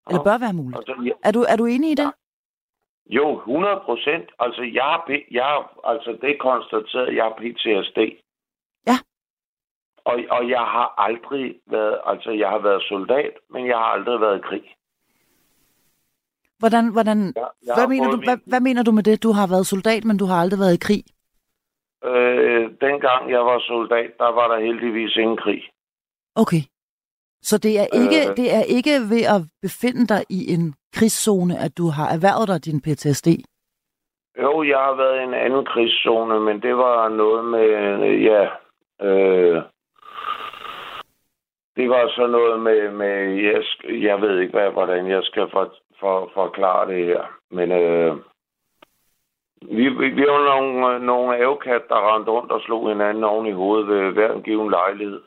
[0.09, 0.77] Eller bør være muligt.
[0.77, 2.11] Altså, Er du, er du enig i det?
[3.05, 4.29] jo, 100 procent.
[4.39, 7.99] Altså, jeg jeg altså, det er konstateret, at jeg har PTSD.
[8.87, 8.97] Ja.
[10.05, 14.21] Og, og jeg har aldrig været, altså jeg har været soldat, men jeg har aldrig
[14.21, 14.75] været i krig.
[16.61, 19.23] Hvordan, hvordan, Jeg, jeg hvad, mener du, hvad, hvad mener du med det?
[19.23, 21.03] Du har været soldat, men du har aldrig været i krig.
[22.09, 25.61] Øh, dengang jeg var soldat, der var der heldigvis ingen krig.
[26.35, 26.63] Okay.
[27.49, 28.37] Så det er ikke, Øh.
[28.39, 30.63] det er ikke ved at befinde dig i en
[30.95, 33.27] krigszone, at du har erhvervet dig din PTSD?
[34.43, 37.65] Jo, jeg har været i en anden krigszone, men det var noget med,
[38.29, 38.43] ja,
[39.07, 39.63] øh,
[41.75, 43.63] det var så noget med, med jeg,
[44.01, 48.17] jeg ved ikke, hvad, hvordan jeg skal for, for, forklare det her, men øh,
[49.61, 53.51] vi, vi, vi var nogle, nogle ævekat, der rendte rundt og slog hinanden oven i
[53.51, 55.21] hovedet ved hver en given lejlighed.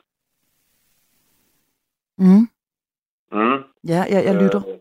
[2.17, 2.47] Mm.
[3.31, 3.63] Mm.
[3.87, 4.61] Ja, jeg, jeg lytter.
[4.67, 4.79] Øh,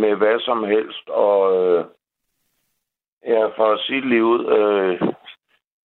[0.00, 1.84] med hvad som helst, og øh,
[3.26, 5.12] ja, for at sige ud, øh,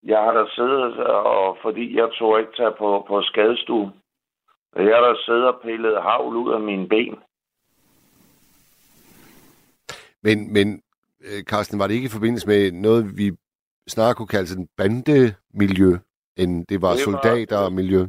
[0.04, 3.22] jeg har der siddet, og fordi jeg tog ikke tage på, på
[4.74, 7.16] skadestuen, jeg der siddet og pillet havl ud af mine ben.
[10.24, 10.82] Men, men
[11.22, 13.32] øh, Carsten, var det ikke i forbindelse med noget, vi
[13.88, 15.98] snarere kunne kalde sådan bandemiljø,
[16.38, 18.00] end det var Det var- soldatermiljø?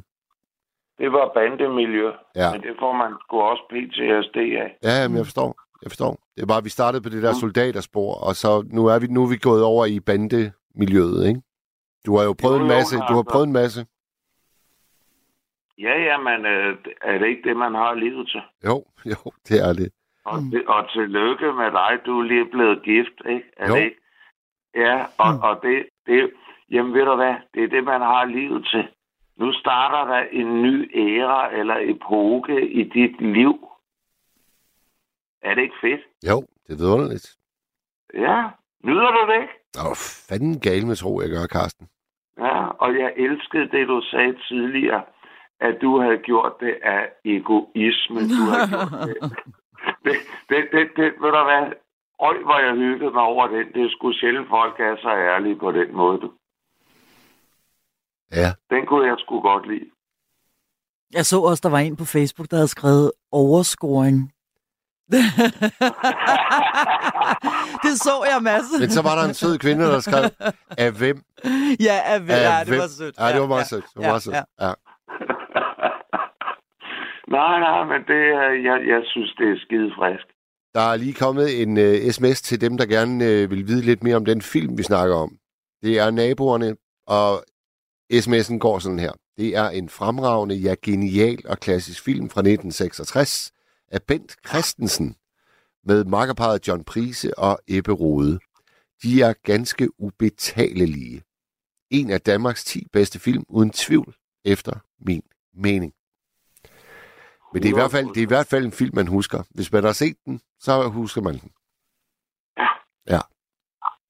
[0.98, 2.52] Det var bandemiljø, Ja.
[2.52, 4.78] men det får man sgu også PTSD af.
[4.82, 5.56] Ja, men jeg forstår.
[5.82, 6.18] Jeg forstår.
[6.36, 7.38] Det bare, at vi startede på det der Mm.
[7.40, 11.40] soldaterspor, og så nu er vi, nu er vi gået over i bandemiljøet, ikke?
[12.06, 12.96] Du har jo prøvet Jo, en masse.
[12.96, 13.86] Du har prøvet en masse.
[15.80, 18.42] Ja, ja, men øh, er det ikke det, man har livet til?
[18.64, 19.16] Jo, jo,
[19.48, 19.92] det er det.
[20.24, 23.50] Og, det, og tillykke med dig, du er lige blevet gift, ikke?
[23.56, 23.74] Er Jo.
[23.74, 23.96] det ikke?
[24.74, 25.40] Ja, og, Mm.
[25.40, 26.30] og det, det,
[26.70, 28.88] jamen ved du hvad, det er det, man har livet til.
[29.36, 33.68] Nu starter der en ny æra eller epoke i dit liv.
[35.42, 36.00] Er det ikke fedt?
[36.30, 37.36] Jo, det er vidunderligt.
[38.14, 38.48] Ja,
[38.84, 39.54] nyder du det ikke?
[39.88, 39.96] Åh,
[40.28, 41.88] fanden gal med tro, jeg gør, Carsten.
[42.38, 45.02] Ja, og jeg elskede det, du sagde tidligere,
[45.60, 48.20] at du havde gjort det af egoisme.
[48.34, 49.16] Du havde gjort det.
[50.04, 50.16] Det,
[50.48, 51.64] det, det, det, ved du hvad?
[52.28, 53.66] Øj, hvor jeg hyggede mig over den.
[53.74, 56.20] Det er sgu sjældent, folk er så ærlige på den måde.
[56.20, 56.30] Du.
[58.32, 58.50] Ja.
[58.70, 59.90] Den kunne jeg sgu godt lide.
[61.12, 64.32] Jeg så også, der var en på Facebook, der havde skrevet overscoring.
[67.84, 68.64] det så jeg, Mads.
[68.80, 70.30] Men så var der en sød kvinde, der skrev,
[70.78, 71.22] af hvem?
[71.80, 72.78] ja, af, Af ja, det hvem?
[72.78, 73.18] var sødt.
[73.18, 73.84] Ja, det var meget sødt.
[73.84, 74.34] Det var ja, meget sødt.
[74.34, 74.42] ja.
[74.66, 74.72] Ja
[77.30, 78.22] nej, nej, men det,
[78.68, 80.26] jeg, jeg synes, det er skide frisk.
[80.74, 83.84] Der er lige kommet en øh, uh, sms til dem, der gerne uh, vil vide
[83.84, 85.30] lidt mere om den film, vi snakker om.
[85.82, 87.44] Det er naboerne, og
[88.12, 89.12] sms'en går sådan her.
[89.36, 93.52] Det er en fremragende, ja genial og klassisk film fra 1966
[93.88, 95.16] af Bent Christensen,
[95.84, 98.38] med makkerparet John Prise og Ebbe Rode.
[99.02, 101.22] De er ganske ubetalelige.
[101.90, 104.14] En af Danmarks 10 bedste film, uden tvivl,
[104.44, 105.22] efter min
[105.54, 105.92] mening.
[107.52, 109.38] Men det er, i hvert fald, det er i hvert fald en film, man husker.
[109.54, 111.50] Hvis man har set den, så husker man den.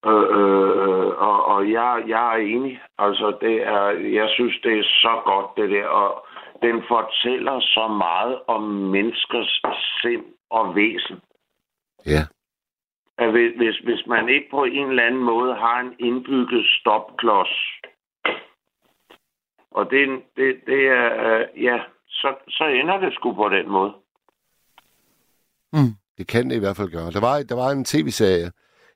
[0.07, 2.81] Øh, øh, og, og jeg, jeg er enig.
[2.99, 5.87] Altså, det er, jeg synes, det er så godt, det der.
[5.87, 6.27] Og
[6.63, 9.63] den fortæller så meget om menneskers
[10.01, 11.21] sind og væsen.
[12.07, 12.23] Ja.
[13.19, 17.81] At hvis, hvis, hvis man ikke på en eller anden måde har en indbygget stopklods,
[19.71, 23.93] og det, det, det er, øh, ja, så, så ender det sgu på den måde.
[25.73, 25.95] Mm.
[26.19, 27.11] Det kan det i hvert fald gøre.
[27.11, 28.51] Der var, der var en tv-serie,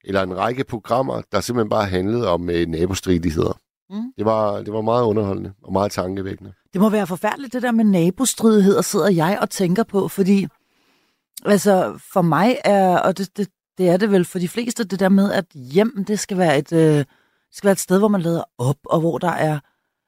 [0.05, 3.59] eller en række programmer, der simpelthen bare handlede om øh, nabostridigheder.
[3.91, 4.13] Mm.
[4.19, 6.53] Det, var, det var meget underholdende og meget tankevækkende.
[6.73, 10.47] Det må være forfærdeligt, det der med nabostridigheder, sidder jeg og tænker på, fordi
[11.45, 13.49] altså for mig er, og det, det,
[13.79, 16.59] det er det vel for de fleste, det der med, at hjem, det skal være
[16.59, 17.05] et, øh,
[17.53, 19.59] skal være et sted, hvor man lader op, og hvor der er,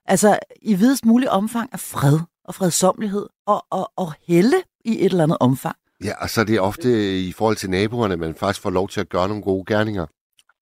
[0.05, 5.05] altså i videst mulig omfang er fred og fredsomlighed, og, og, og helle i et
[5.05, 5.77] eller andet omfang.
[6.05, 9.01] Ja, og så er det ofte i forhold til naboerne, man faktisk får lov til
[9.01, 10.07] at gøre nogle gode gerninger.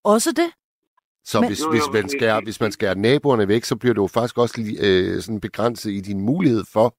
[0.05, 0.51] Også det.
[1.25, 4.07] Så Men- hvis, hvis, man skærer, hvis man skærer naboerne væk, så bliver du jo
[4.07, 6.97] faktisk også lige, øh, sådan begrænset i din mulighed for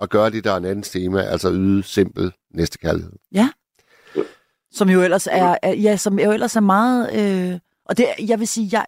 [0.00, 3.12] at gøre det, der er en anden tema, altså yde simpel næstekærlighed.
[4.72, 7.12] Som jo ellers er, er ja, som jo ellers er meget,
[7.52, 8.86] øh, og det, jeg vil sige, jeg,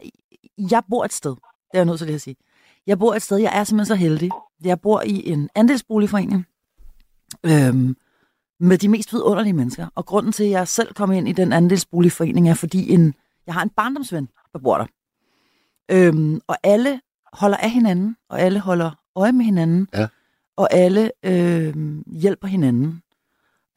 [0.71, 1.39] jeg bor et sted, det
[1.75, 2.37] er jeg nødt til at sige.
[2.89, 4.31] Jeg bor et sted, jeg er simpelthen så heldig.
[4.65, 6.47] Jeg bor i en andelsboligforening,
[7.47, 7.97] øhm,
[8.61, 9.87] med de mest vidunderlige mennesker.
[9.95, 13.15] Og grunden til, at jeg selv kom ind i den andelsboligforening, er fordi en,
[13.47, 14.87] jeg har en barndomsven, der bor der.
[15.91, 17.01] Øhm, og alle
[17.33, 20.07] holder af hinanden, og alle holder øje med hinanden, Ja.
[20.57, 23.03] og alle øhm, hjælper hinanden.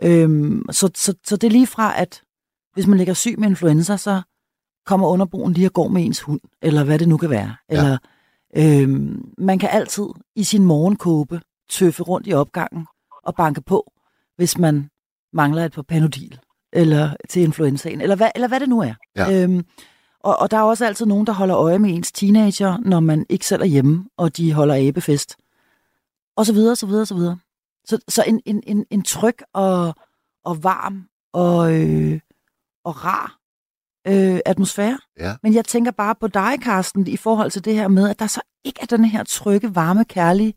[0.03, 2.21] Øhm, så, så, så det er lige fra, at
[2.73, 4.21] hvis man ligger syg med influenza, så
[4.85, 7.55] kommer underboen lige og går med ens hund, eller hvad det nu kan være.
[7.69, 7.75] Ja.
[7.77, 7.97] Eller
[8.55, 12.87] øhm, man kan altid i sin morgenkåbe tøffe rundt i opgangen
[13.23, 13.91] og banke på,
[14.35, 14.89] hvis man
[15.33, 16.39] mangler et par panodil
[16.73, 18.93] eller til influenzaen, eller hvad, eller hvad det nu er.
[19.15, 19.43] Ja.
[19.43, 19.65] Øhm,
[20.19, 23.25] og, og der er også altid nogen, der holder øje med ens teenager, når man
[23.29, 25.35] ikke selv er hjemme, og de holder æbefest.
[26.35, 27.37] Og så videre, så videre, så videre.
[27.85, 29.95] Så, så en, en, en, en tryg og,
[30.45, 32.19] og varm og, øh,
[32.83, 33.40] og rar
[34.07, 34.97] øh, atmosfære.
[35.19, 35.31] Ja.
[35.43, 38.27] Men jeg tænker bare på dig, Karsten, i forhold til det her med, at der
[38.27, 40.53] så ikke er den her trygge, varme, kærlige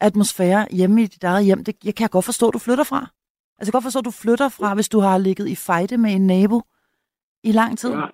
[0.00, 1.64] atmosfære hjemme i dit eget hjem.
[1.64, 2.96] Det jeg kan jeg godt forstå, at du flytter fra.
[2.98, 3.10] Altså,
[3.58, 6.10] jeg kan godt forstå, at du flytter fra, hvis du har ligget i fejde med
[6.12, 6.62] en nabo
[7.44, 7.90] i lang tid.
[7.90, 8.06] Ja.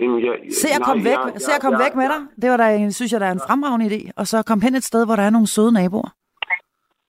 [0.00, 2.20] Jamen, jeg, Se at komme væk, se at komme væk med dig.
[2.42, 4.10] Det var der, en- synes jeg, der er en fremragende idé.
[4.16, 6.10] Og så kom hen et sted, hvor der er nogle søde naboer.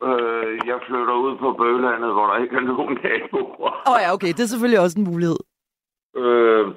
[0.08, 3.74] Øh, jeg flytter ud på Bøgelandet, hvor der ikke er nogen naboer.
[3.88, 5.38] Åh oh, ja, okay, det er selvfølgelig også en mulighed.
[6.16, 6.68] Øh,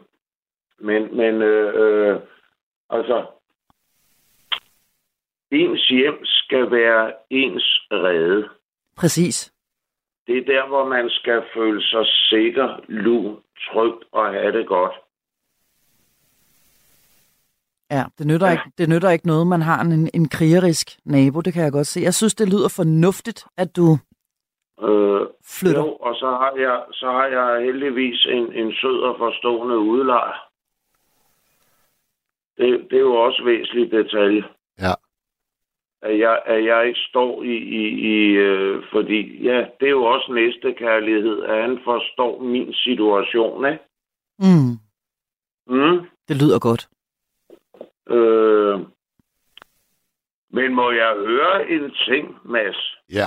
[0.78, 2.20] men, men øh, øh,
[2.90, 3.26] altså,
[5.50, 8.48] ens hjem skal være ens rede.
[8.96, 9.52] Præcis.
[10.26, 13.36] Det er der, hvor man skal føle sig sikker, lun,
[13.72, 14.92] trygt og have det godt.
[17.90, 21.52] Ja, det nytter, ikke, det nytter ikke noget, man har en, en krigerisk nabo, det
[21.52, 22.00] kan jeg godt se.
[22.00, 23.98] Jeg synes, det lyder fornuftigt, at du
[24.82, 25.80] Øh, flytter.
[25.80, 30.48] jo, og så har jeg, så har jeg heldigvis en, en sød og forstående udlejer.
[32.56, 34.44] Det, det er jo også væsentlig detalje.
[34.78, 34.92] Ja.
[36.02, 40.04] At jeg, at jeg ikke står i, i, i øh, fordi ja, det er jo
[40.04, 43.84] også næste kærlighed, at han forstår min situation, ikke?
[44.38, 44.74] Mm,
[45.66, 46.06] Mm.
[46.28, 46.88] det lyder godt.
[48.08, 48.78] Øh,
[50.50, 52.96] men må jeg høre en ting, Mads?
[53.12, 53.26] Ja.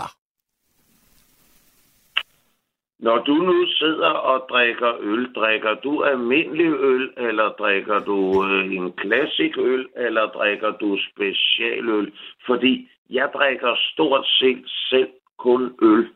[3.00, 8.74] Når du nu sidder og drikker øl, drikker du almindelig øl, eller drikker du øh,
[8.76, 12.12] en klassik øl, eller drikker du specialøl?
[12.48, 16.08] Fordi jeg drikker stort set selv kun øl.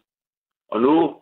[0.72, 1.16] Og nu,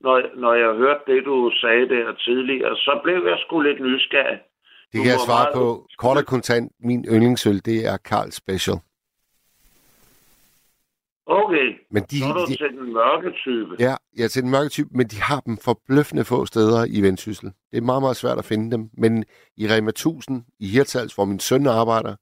[0.00, 4.38] når, når jeg hørte det, du sagde der tidligere, så blev jeg sgu lidt nysgerrig.
[4.92, 5.86] Det kan jeg svare på.
[5.98, 8.78] Kort og kontant, min yndlingsøl, det er Carl Special.
[11.26, 13.76] Okay, Men de, så er du de, til den mørke type.
[13.78, 17.00] ja, jeg er til den mørke type, men de har dem forbløffende få steder i
[17.02, 17.52] Vendsyssel.
[17.70, 18.90] Det er meget, meget svært at finde dem.
[18.98, 19.24] Men
[19.56, 22.16] i Rema 1000 i Hirtals, hvor min søn arbejder,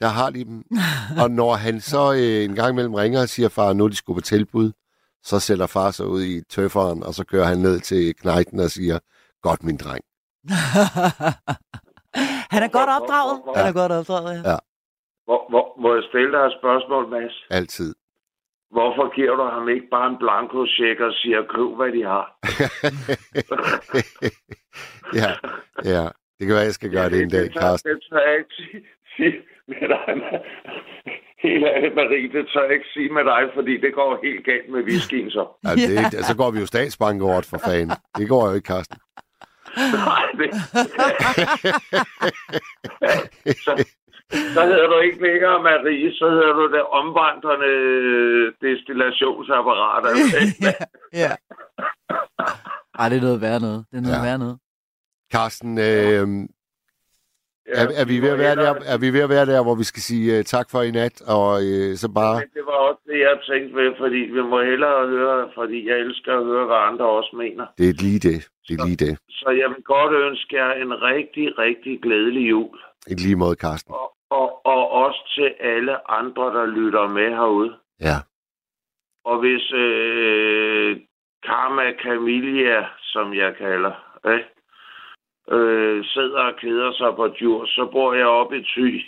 [0.00, 0.64] der har de dem.
[1.22, 3.96] og når han så øh, en gang imellem ringer og siger, far, nu er de
[3.96, 4.72] skulle på tilbud,
[5.22, 8.70] så sætter far sig ud i tøfferen, og så kører han ned til knejten og
[8.70, 8.98] siger,
[9.42, 10.04] godt min dreng.
[12.50, 13.42] Han er godt opdraget.
[13.56, 14.56] Han er godt opdraget, ja.
[15.24, 17.44] Hvor, hvor, må jeg stille dig et spørgsmål, Mads?
[17.50, 17.94] Altid.
[18.76, 22.24] Hvorfor giver du ham ikke bare en blanko check og siger, køb hvad de har?
[25.20, 25.30] ja,
[25.94, 26.04] ja.
[26.38, 27.90] Det kan være, jeg skal gøre det en dag, det, tør- Carsten.
[27.90, 28.80] det tør jeg ikke sige,
[29.16, 29.34] sige
[29.68, 30.04] med dig.
[31.42, 34.68] Helt ærligt, Marie, det tør jeg ikke sige med dig, fordi det går helt galt
[34.72, 35.46] med whiskyen så.
[35.64, 35.70] Ja,
[36.14, 37.96] det, så går vi jo statsbankerort for fanden.
[38.18, 38.98] Det går jo ikke, Carsten.
[40.10, 40.50] Nej, det...
[43.64, 43.84] så,
[44.54, 47.72] så hedder du ikke længere Marie, så hedder du det omvandrende
[48.66, 50.02] destillationsapparat.
[50.10, 50.36] Altså.
[50.66, 50.72] ja,
[51.22, 51.32] ja.
[52.98, 53.84] Ej, det er noget værre noget.
[53.90, 54.22] Det er noget Ja.
[54.22, 54.26] ja.
[54.28, 54.58] værre noget.
[55.32, 56.26] Carsten, øh,
[57.80, 59.84] er, er, vi ved at være der, er vi ved at være der, hvor vi
[59.84, 62.34] skal sige uh, tak for i nat, og uh, så bare...
[62.40, 65.96] Men det var også det, jeg tænkte ved, fordi vi må hellere høre, fordi jeg
[65.98, 67.66] elsker at høre, hvad andre også mener.
[67.78, 68.38] Det er lige det.
[68.68, 69.18] Det er lige det.
[69.30, 72.78] Så jeg vil godt ønske jer en rigtig, rigtig glædelig jul.
[73.06, 73.94] I lige måde, Carsten.
[73.94, 77.76] Og, og, og også til alle andre, der lytter med herude.
[78.00, 78.16] Ja.
[79.24, 81.00] Og hvis øh,
[81.42, 83.92] Karma Camilla, som jeg kalder,
[84.34, 84.50] ikke?
[85.50, 89.04] Øh, sidder og keder sig på djur, så bor jeg oppe i Thy.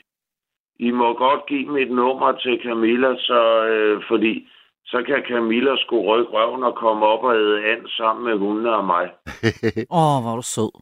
[0.78, 4.48] I må godt give mit nummer til Camilla, så, øh, fordi
[4.87, 8.76] så kan Camilla sgu rykke røven og komme op og æde and sammen med hundene
[8.76, 9.06] og mig.
[9.98, 10.72] Åh, oh, hvor er du sød.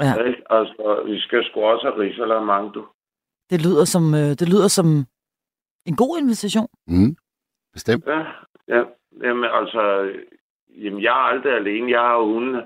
[0.00, 0.42] Ja, Ikke?
[0.50, 2.86] Altså, vi skal sgu også have risalamang, du.
[3.50, 5.06] Det lyder som, øh, det lyder som
[5.86, 6.68] en god invitation.
[6.86, 7.16] Mm.
[7.72, 8.04] Bestemt.
[8.06, 8.18] Ja,
[8.74, 8.82] ja.
[9.22, 9.82] Jamen, altså,
[10.82, 11.90] jamen, jeg er aldrig alene.
[11.90, 12.62] Jeg har hundene.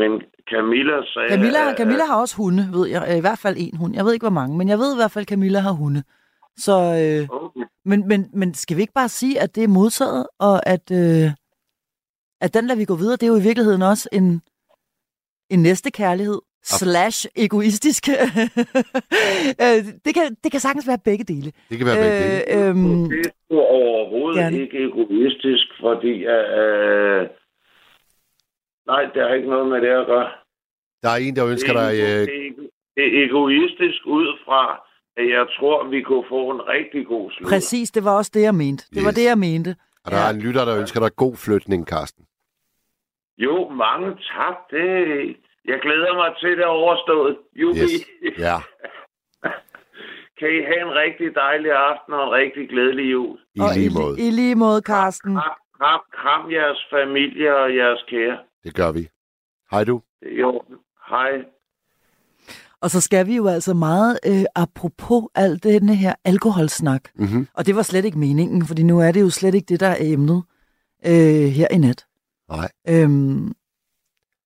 [0.00, 1.28] Men Camilla sagde...
[1.28, 3.06] Camilla, at- Camilla har også hunde, ved jeg.
[3.10, 3.94] Øh, I hvert fald en hund.
[3.94, 6.02] Jeg ved ikke, hvor mange, men jeg ved i hvert fald, at Camilla har hunde.
[6.56, 7.60] Så, øh, Okay.
[7.84, 11.30] men, men, men skal vi ikke bare sige, at det er modtaget, og at, øh,
[12.40, 13.12] at den lader vi gå videre?
[13.16, 14.42] Det er jo i virkeligheden også en,
[15.50, 18.08] en næste kærlighed slash egoistisk.
[19.64, 21.52] Øh, det, kan, det kan sagtens være begge dele.
[21.70, 22.62] Det kan være begge dele.
[22.62, 24.58] Øh, øhm, Det er overhovedet Gerne.
[24.62, 26.12] ikke egoistisk, fordi...
[26.36, 27.22] Øh,
[28.86, 30.28] nej, det har ikke noget med det at gøre.
[31.02, 31.94] Der er en, der ønsker det, er, dig...
[32.02, 34.62] Øh, det, er, er egoistisk ud fra,
[35.16, 37.48] at jeg tror, vi kunne få en rigtig god slut.
[37.48, 38.84] Præcis, det var også det, jeg mente.
[38.94, 39.14] Det var Yes.
[39.14, 39.76] det, jeg mente.
[40.04, 42.24] og der er en lytter, der ønsker dig god flytning, Carsten.
[43.38, 44.56] Jo, mange tak.
[44.70, 45.36] Det,
[45.70, 47.36] jeg glæder mig til det er overstået.
[47.56, 47.78] Jubi.
[47.78, 48.38] Yes.
[48.38, 48.56] Ja,
[50.38, 53.38] Kan I have en rigtig dejlig aften og en rigtig glædelig jul.
[53.54, 54.20] i og lige i, måde.
[54.20, 55.34] i lige måde, Karsten.
[55.34, 58.38] Kram, kram, kram jeres familie og jeres kære.
[58.64, 59.08] Det gør vi.
[59.70, 60.02] Hej du.
[60.40, 60.62] Jo,
[61.08, 61.32] hej.
[62.80, 67.02] Og så skal vi jo altså meget øh, apropos alt denne her alkoholsnak.
[67.14, 67.48] Mm-hmm.
[67.54, 69.86] Og det var slet ikke meningen, fordi nu er det jo slet ikke det, der
[69.86, 70.42] er emnet
[71.06, 72.06] øh, her i nat.
[72.48, 72.68] Nej.
[72.88, 73.52] Øhm,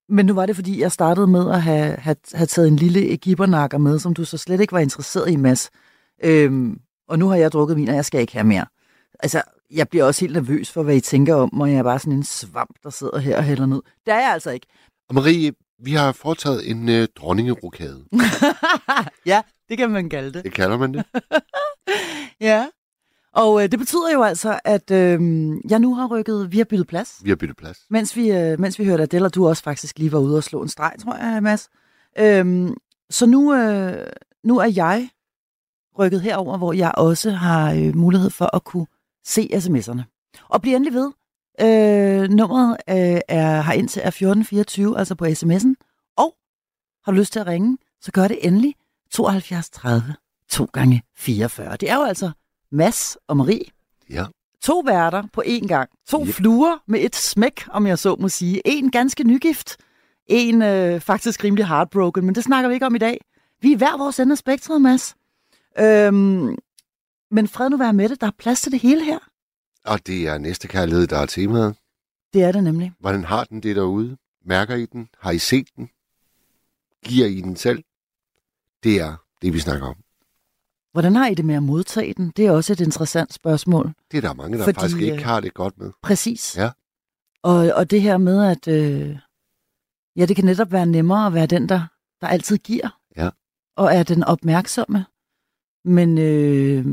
[0.08, 3.16] men nu var det, fordi jeg startede med at have, have, have taget en lille
[3.16, 5.70] gibernakker med, som du så slet ikke var interesseret i, Mads.
[6.24, 8.66] Øhm, og nu har jeg drukket vin, og jeg skal ikke have mere.
[9.20, 11.98] Altså, jeg bliver også helt nervøs for, hvad I tænker om, og jeg er bare
[11.98, 13.82] sådan en svamp, der sidder her og hælder ned.
[14.06, 14.66] Det er jeg altså ikke.
[15.08, 18.04] Og Marie, vi har foretaget en øh, dronningerokade.
[19.26, 20.44] ja, det kan man kalde det.
[20.44, 21.04] Det kalder man det.
[22.40, 22.66] Ja.
[23.38, 25.20] Og øh, det betyder jo altså, at øh,
[25.70, 27.20] jeg nu har rykket, vi har byttet plads.
[27.22, 27.78] Vi har byttet plads.
[27.90, 30.44] Mens vi, øh, mens vi hørte Adele, og du også faktisk lige var ude og
[30.44, 31.68] slå en streg, tror jeg, Mads.
[32.18, 32.76] Øhm,
[33.10, 34.06] så nu, øh,
[34.44, 35.08] nu er jeg
[35.98, 38.86] rykket herover, hvor jeg også har øh, mulighed for at kunne
[39.24, 40.02] se sms'erne.
[40.48, 41.12] Og bliv endelig ved.
[41.60, 45.74] Øh, nummeret øh, er, har indtil er 1424, altså på sms'en.
[46.16, 46.34] Og
[47.04, 48.74] har du lyst til at ringe, så gør det endelig
[49.10, 50.14] 72 30
[50.48, 51.76] 2 gange 44.
[51.76, 52.30] Det er jo altså
[52.72, 53.64] Mads og Marie.
[54.10, 54.26] Ja.
[54.62, 55.90] To værter på én gang.
[56.08, 56.34] To Yep.
[56.34, 58.62] fluer med et smæk, om jeg så må sige.
[58.64, 59.76] En ganske nygift.
[60.26, 63.20] En øh, faktisk rimelig heartbroken, men det snakker vi ikke om i dag.
[63.60, 65.14] Vi er hver vores ende af spektret, Mads.
[65.78, 66.56] Øhm,
[67.30, 68.20] men fred nu være med det.
[68.20, 69.18] Der er plads til det hele her.
[69.84, 71.76] Og det er næste kærlighed, der er temaet.
[72.32, 72.92] Det er det nemlig.
[73.00, 74.16] Hvordan har den det derude?
[74.44, 75.08] Mærker I den?
[75.20, 75.88] Har I set den?
[77.04, 77.84] Giver I den selv?
[78.82, 79.96] Det er det, vi snakker om.
[80.92, 82.32] Hvordan har I det med at modtage den?
[82.36, 83.92] Det er også et interessant spørgsmål.
[84.10, 85.92] Det er der mange, der Fordi, faktisk ikke øh, har det godt med.
[86.02, 86.56] Præcis.
[86.56, 86.70] Ja.
[87.42, 89.18] Og, og det her med, at øh,
[90.16, 91.80] ja, det kan netop være nemmere at være den, der,
[92.20, 92.98] der altid giver.
[93.16, 93.30] Ja.
[93.76, 95.06] Og er den opmærksomme.
[95.84, 96.86] Men, øh,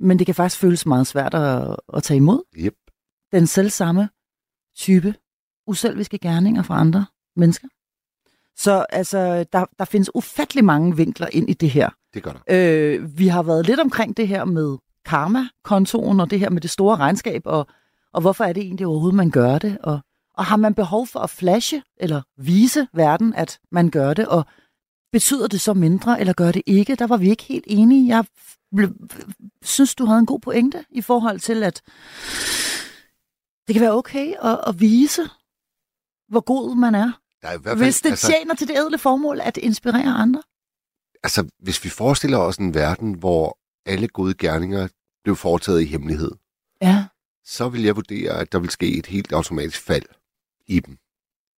[0.00, 2.42] men det kan faktisk føles meget svært at, at tage imod.
[2.58, 2.74] Yep.
[3.32, 4.08] Den selv samme
[4.76, 5.14] type
[5.66, 7.68] uselviske gerninger fra andre mennesker.
[8.56, 11.90] Så altså, der, der findes ufattelig mange vinkler ind i det her.
[12.16, 12.40] Det gør der.
[12.50, 16.70] Øh, vi har været lidt omkring det her med karma-kontoen, og det her med det
[16.70, 17.66] store regnskab, og,
[18.12, 20.00] og hvorfor er det egentlig overhovedet, man gør det, og,
[20.34, 24.44] og har man behov for at flashe, eller vise verden, at man gør det, og
[25.12, 26.94] betyder det så mindre, eller gør det ikke?
[26.94, 28.16] Der var vi ikke helt enige.
[28.16, 28.24] Jeg
[29.62, 31.82] synes, du havde en god pointe i forhold til, at
[33.66, 35.22] det kan være okay at, at vise,
[36.28, 37.12] hvor god man er,
[37.42, 40.12] Der er i hvert fald, hvis det altså, tjener til det ædle formål at inspirere
[40.12, 40.42] andre.
[41.26, 44.88] Altså, hvis vi forestiller os en verden, hvor alle gode gerninger
[45.24, 46.30] blev foretaget i hemmelighed,
[46.82, 47.04] Ja,
[47.44, 50.02] så vil jeg vurdere, at der vil ske et helt automatisk fald
[50.66, 50.98] i dem.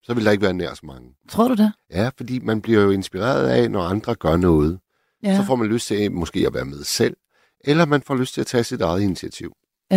[0.03, 1.15] Så vil der ikke være nær så mange.
[1.29, 1.73] tror du det?
[1.89, 4.79] Ja, fordi man bliver jo inspireret af, når andre gør noget.
[5.23, 5.37] Ja.
[5.37, 7.17] Så får man lyst til måske at være med selv,
[7.59, 9.53] eller man får lyst til at tage sit eget initiativ.
[9.91, 9.95] Ja.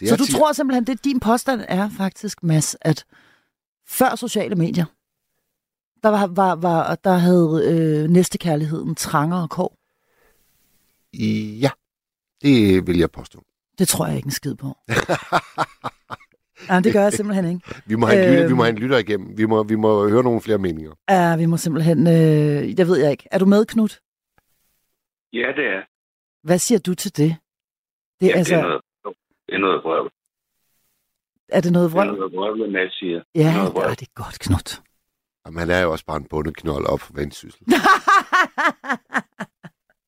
[0.00, 3.04] jeg Så du siger- tror simpelthen, det din påstand er faktisk, Mads, at
[3.86, 4.84] før sociale medier,
[6.04, 9.76] der, var, var, var, der havde øh, næstekærligheden trangere kår.
[11.60, 11.70] Ja,
[12.42, 13.42] det vil jeg påstå.
[13.78, 14.76] Det tror jeg ikke en skid på.
[16.68, 17.60] Nej, det gør jeg simpelthen ikke.
[17.90, 18.56] Vi må have, en, lytter, vi Øhm.
[18.56, 19.38] må have en lytter igennem.
[19.38, 20.92] Vi må, vi må høre nogle flere meninger.
[21.10, 21.98] Ja, vi må simpelthen...
[22.06, 23.28] Øh, jeg ved jeg ikke.
[23.32, 24.00] Er du med, Knut?
[25.32, 25.82] Ja, det er.
[26.46, 27.36] Hvad siger du til det?
[28.20, 28.82] Det, Ja, altså, det er noget,
[29.46, 30.10] det er noget vrøvl.
[31.48, 32.18] er det noget Det er vrøvl?
[32.18, 33.22] noget vrøvl, hvad Mads siger.
[33.34, 33.90] Ja, Det er noget vrøvl.
[33.90, 34.82] det er godt, Knut.
[35.46, 37.62] Jamen, han er jo også bare en bundet knold op for vendsyssel.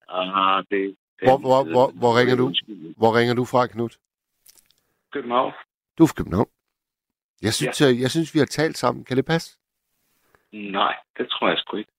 [0.09, 2.53] Aha, det, Hvor- hvor- hvor- hvor ringer du?
[2.97, 3.99] Hvor ringer du fra, Knut?
[5.13, 5.53] København?
[5.99, 6.49] Du er fra København.
[7.43, 7.87] Jeg synes, ja.
[7.87, 9.05] jeg, jeg synes, vi har talt sammen.
[9.05, 9.59] Kan det passe?
[10.53, 11.91] Nej, det tror jeg sgu ikke.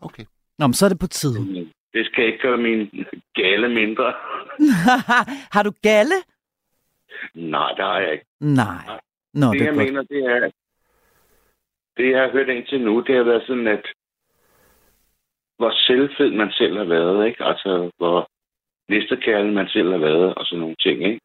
[0.00, 0.24] Okay.
[0.58, 1.70] Nå, men så er det på tide.
[1.92, 2.78] Det skal ikke gøre min
[3.34, 4.14] gale mindre.
[5.54, 6.14] har du galle?
[7.34, 8.26] Nej, det har jeg ikke.
[8.40, 9.00] Nej.
[9.34, 9.86] Nå, det, det er jeg godt.
[9.86, 10.50] mener, det er,
[11.96, 13.84] det jeg har hørt indtil nu, det har været sådan, at
[15.56, 17.44] hvor selvfed man selv har været, ikke?
[17.44, 18.28] Altså, hvor
[18.88, 21.20] næstekærlig man selv har været, og sådan nogle ting, ikke?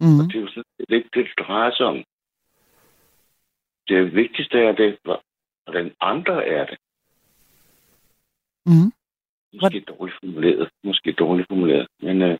[0.00, 0.18] Mm.
[0.28, 2.04] Det er jo sådan, det, det, det drejer sig om.
[3.88, 5.22] Det vigtigste er det, hvor-
[5.64, 6.78] hvordan andre er det.
[8.66, 8.92] Mm.
[9.62, 10.70] Måske dårligt formuleret.
[10.84, 11.86] Måske dårligt formuleret.
[12.00, 12.38] Men øh,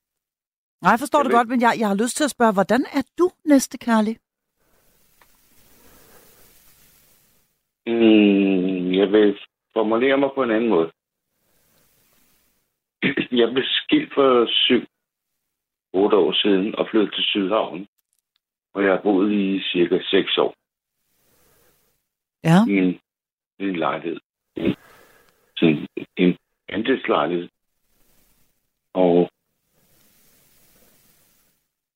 [0.83, 2.53] Nej, jeg forstår Jeg det ved- godt, men jeg, jeg har lyst til at spørge,
[2.53, 4.19] hvordan er du næstekærlig?
[7.87, 9.39] Mm, jeg vil
[9.72, 10.91] formulere mig på en anden måde.
[13.41, 14.82] Jeg blev skilt for syv,
[15.93, 17.87] otte år siden og flyttede til Sydhavn.
[18.74, 20.55] Og jeg har boet i cirka seks år
[22.45, 22.59] Ja.
[22.68, 23.01] i en,
[23.59, 24.20] i en lejlighed.
[25.57, 26.37] Sådan en
[26.68, 27.49] andelslejlighed.
[28.95, 29.30] Og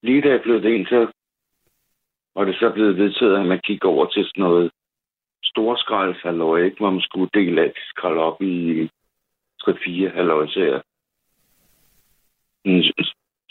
[0.02, 1.12] lige da jeg flyttede ind, så
[2.34, 4.70] var det så blevet vedtaget, at man gik over til sådan noget
[5.50, 6.76] storskraldshalløj, ikke?
[6.76, 8.84] Hvor man skulle dele alt skrald op i
[9.62, 10.80] 3-4 halløjsager.
[12.64, 12.82] Sådan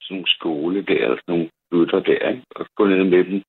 [0.10, 2.46] nogle skole der, sådan nogle bøtter der, ikke?
[2.56, 3.44] Og gå ned med dem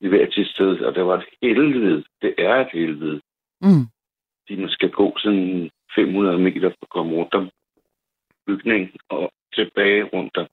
[0.00, 0.80] i hver til sted.
[0.80, 2.04] Og det var et helvede.
[2.22, 3.20] Det er et helvede.
[3.60, 3.86] Mm.
[4.40, 7.50] Fordi man skal gå sådan 500 meter for at komme rundt om
[8.46, 10.46] bygningen og tilbage rundt om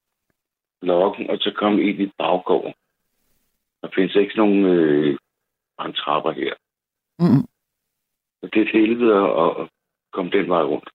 [0.81, 2.73] lokken, og så komme ind i baggården.
[3.81, 5.17] Der findes ikke nogen øh,
[5.95, 6.53] trapper her.
[7.19, 7.43] Mm.
[8.41, 9.69] Og det er et helvede at,
[10.11, 10.89] komme den vej rundt.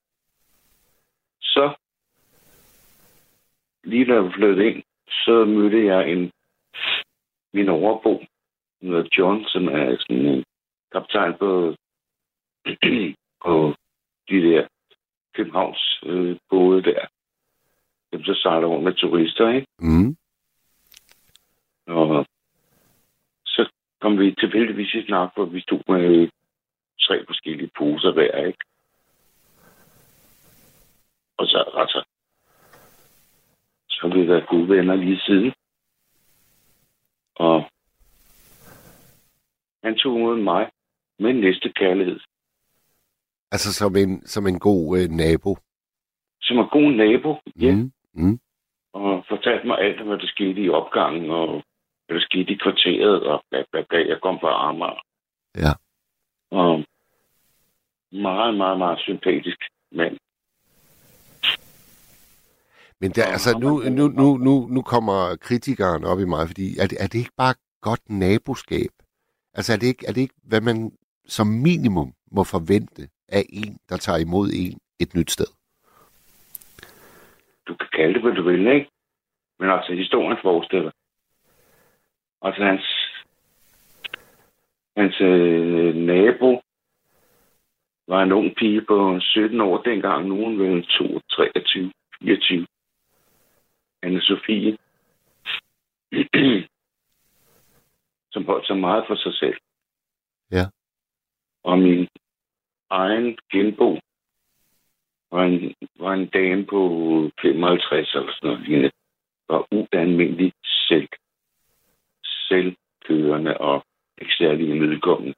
[1.40, 1.74] Så,
[3.84, 6.32] lige da jeg flyttede ind, så mødte jeg en
[7.54, 8.24] min overbo,
[8.78, 10.44] som hedder John, som er sådan en
[10.92, 11.76] kaptajn på,
[13.44, 13.74] på
[14.28, 14.66] de der
[15.34, 17.06] Københavns øh, både der.
[18.12, 19.66] Dem så sejler rundt med turister, ikke?
[19.78, 20.16] Mm.
[21.86, 22.26] Og
[24.02, 26.28] kom vi tilfældigvis i snak, hvor vi stod med
[27.00, 28.64] tre forskellige poser hver, ikke?
[31.38, 32.04] Og så, altså,
[33.88, 35.52] så har vi været gode venner lige siden.
[37.34, 37.64] Og
[39.84, 40.70] han tog mod mig
[41.18, 42.20] med næste kærlighed.
[43.52, 45.56] Altså som en, som en god øh, nabo.
[46.40, 47.74] Som er god nabo, ja.
[47.74, 47.92] Mm.
[48.14, 48.38] Mm.
[48.92, 51.62] og fortalte mig alt, hvad der skete i opgangen, og
[52.14, 53.98] der skete i kvarteret, og bla, bla, bla.
[53.98, 55.02] Jeg kom fra Amager.
[55.56, 55.72] Ja.
[56.50, 56.84] Og
[58.12, 59.58] meget, meget, meget sympatisk
[59.92, 60.18] mand.
[63.00, 66.86] Men der, altså, nu, nu, nu, nu, nu kommer kritikeren op i mig, fordi er
[66.86, 68.90] det, er det ikke bare godt naboskab?
[69.54, 70.92] Altså er det, ikke, er det ikke, hvad man
[71.26, 75.50] som minimum må forvente af en, der tager imod en et nyt sted?
[77.68, 78.90] Du kan kalde det, hvad du vil, ikke?
[79.58, 80.90] Men altså, historien forestiller.
[82.42, 82.86] Altså, hans,
[84.96, 86.62] hans øh, nabo
[88.08, 90.28] var en ung pige på 17 år dengang.
[90.28, 92.66] Nu er hun vel 22, 23, 24.
[94.02, 94.78] Anne Sofie.
[98.32, 99.56] som holdt sig meget for sig selv.
[100.50, 100.64] Ja.
[101.64, 102.08] Og min
[102.90, 103.98] egen genbo
[105.30, 106.80] var en, var en dame på
[107.42, 108.90] 55 eller sådan noget lignende.
[109.48, 110.52] Var ualmindelig
[110.88, 111.08] selv,
[112.52, 113.86] selvkørende og
[114.20, 115.34] ikke særlig imødekommende.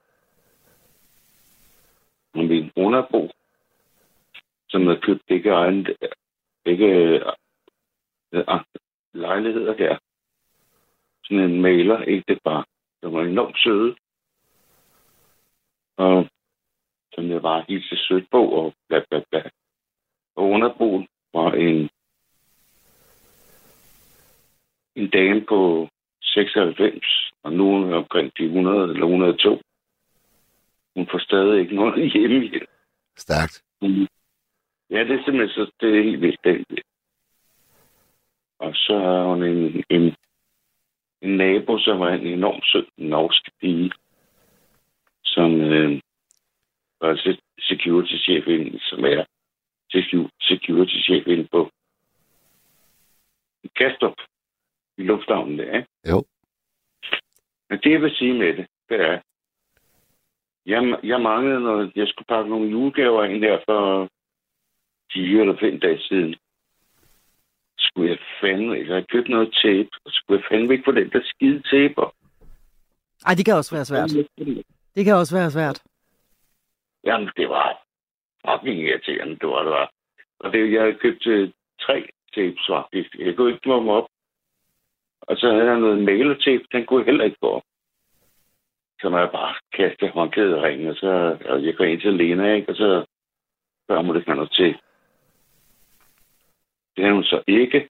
[2.35, 3.31] Og min underbo,
[4.69, 5.87] som havde købt begge, egen,
[6.65, 6.87] begge
[8.33, 8.61] øh, ah,
[9.13, 9.99] lejligheder der.
[11.25, 12.65] Sådan en maler, ikke det bare.
[13.03, 13.97] Der var enormt søde.
[15.97, 16.29] Og
[17.13, 19.43] som jeg var helt til sødt på, og bla bla bla.
[20.37, 21.91] Og underboen var en,
[24.97, 25.89] en dame på
[26.25, 29.61] 96, og nu er hun omkring de 100 eller 102.
[30.97, 32.69] Hun får stadig ikke noget hjemmehjælp.
[33.17, 33.63] Stærkt.
[34.91, 36.81] Ja, det er simpelthen så, det er helt vildt.
[38.59, 40.17] Og så har hun en, en,
[41.23, 43.93] en nabo, som var en enormt sød norsk pige,
[45.25, 46.01] som øh,
[47.01, 48.45] var security-chef,
[48.81, 49.25] som er
[50.41, 51.71] security-chef inde på
[53.77, 54.15] Kastrup
[54.99, 55.89] i lufthavnen der, ikke?
[56.11, 56.25] Jo.
[57.71, 59.21] Men det, jeg vil sige med det, det er,
[60.67, 64.09] jeg, jeg manglede noget, jeg skulle pakke nogle julegaver ind her for
[65.13, 66.37] 10 eller 5 dage siden.
[67.79, 71.11] Skulle jeg fandme, jeg havde købt noget tape, og skulle jeg fandme ikke få den
[71.11, 72.13] der skide tape op.
[73.27, 74.11] Ej, det kan også være svært.
[74.95, 75.83] Det kan også være svært.
[77.05, 77.85] Jamen, det var
[78.47, 79.91] fucking irriterende, det var det var.
[80.41, 81.49] Og det, jeg havde købt uh,
[81.81, 83.15] tre tapes faktisk.
[83.19, 84.09] Jeg kunne ikke komme op.
[85.29, 87.63] Og så havde han noget mailetape, den kunne heller ikke gå op.
[89.01, 92.15] Så må jeg bare kaste håndklædet og ringe, og så og jeg går ind til
[92.15, 92.69] Lena, ikke?
[92.69, 93.07] og så
[93.85, 94.77] spørger hun, det kan noget til.
[96.97, 97.89] Det havde hun så ikke.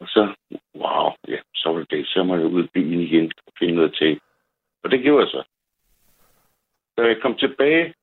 [0.00, 0.34] Og så,
[0.74, 2.06] wow, ja, så var det det.
[2.06, 4.20] Så må jeg ud i byen igen og finde noget til.
[4.82, 5.42] Og det gjorde jeg så.
[6.96, 7.94] Da jeg kom tilbage,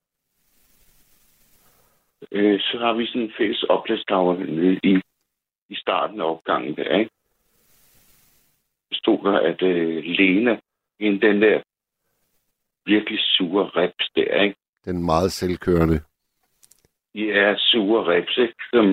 [2.31, 5.01] øh, så har vi sådan en fælles oplæstavle nede i,
[5.69, 7.11] i starten af opgangen der, ikke?
[9.09, 10.59] Stod der, at øh, Lena,
[10.99, 11.61] en den der
[12.85, 14.55] virkelig sure reps der, ikke?
[14.85, 16.01] Den meget selvkørende.
[17.15, 18.53] Ja, sure reps, ikke?
[18.73, 18.85] Som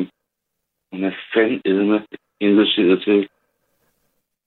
[0.92, 2.06] hun er fandme
[2.40, 3.28] inviteret til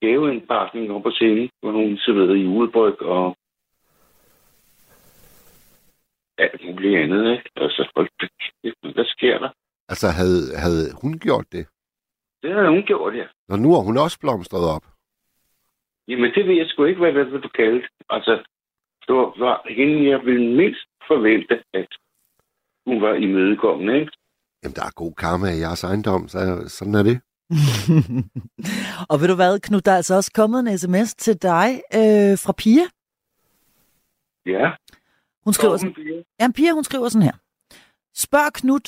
[0.02, 3.38] gaveindpakning op på scenen, hvor hun serverede julebryg og
[6.38, 7.50] alt muligt andet, ikke?
[7.56, 8.28] Altså, hold da
[8.64, 9.50] kæft, hvad sker der?
[9.90, 11.68] Altså, havde, havde hun gjort det?
[12.42, 13.26] Det havde hun gjort, ja.
[13.50, 14.99] Og nu er hun også blomstret op.
[16.10, 17.88] Jamen, det ved jeg sgu ikke, hvad, hvad, hvad du kaldte.
[18.10, 18.34] Altså,
[19.08, 21.92] det var, var hende, jeg ville mindst forvente, at
[22.88, 24.12] hun var imødekommende, ikke?
[24.64, 27.18] Jamen, der er god karma i jeres ejendom, så sådan er det.
[29.12, 32.34] og ved du hvad, Knud, der er altså også kommet en sms til dig øh,
[32.44, 32.86] fra Pia.
[34.46, 34.66] Ja.
[35.44, 37.38] Hun skriver sådan, ja, Pia, hun skriver sådan her.
[38.16, 38.86] Spørg Knud,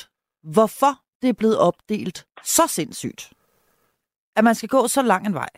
[0.56, 3.34] hvorfor det er blevet opdelt så sindssygt.
[4.36, 5.50] At man skal gå så lang en vej.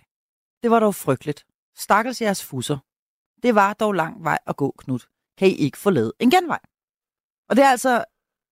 [0.64, 1.45] Det var dog frygteligt.
[1.76, 2.78] Stakkels jeres fusser.
[3.43, 4.99] Det var dog lang vej at gå, Knud.
[5.38, 6.59] Kan I ikke forlade en genvej?
[7.49, 7.93] Og det er altså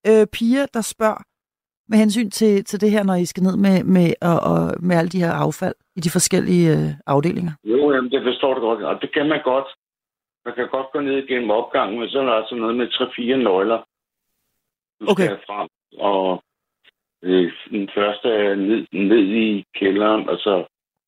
[0.08, 1.24] øh, Pia, der spørger
[1.90, 4.96] med hensyn til, til det her, når I skal ned med, med, og, og, med
[4.98, 7.54] alle de her affald i de forskellige øh, afdelinger.
[7.64, 8.84] Jo, jamen, det forstår du godt.
[8.84, 9.68] Og det kan man godt.
[10.46, 13.36] Man kan godt gå ned igennem opgangen, men så er der altså noget med 3-4
[13.36, 13.80] nøgler,
[15.00, 15.26] du okay.
[15.26, 15.68] skal frem.
[15.98, 16.44] Og
[17.24, 20.66] øh, den første er ned, ned i kælderen, og så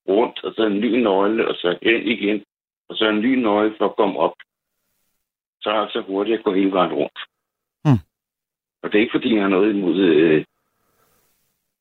[0.07, 2.43] rundt, og så en ny nøgle, og så hen igen,
[2.89, 4.35] og så en ny nøgle for at komme op.
[5.61, 7.19] Så er det altså hurtigt at gå hele vejen rundt.
[7.85, 8.01] Hmm.
[8.81, 10.45] Og det er ikke, fordi jeg har noget imod øh,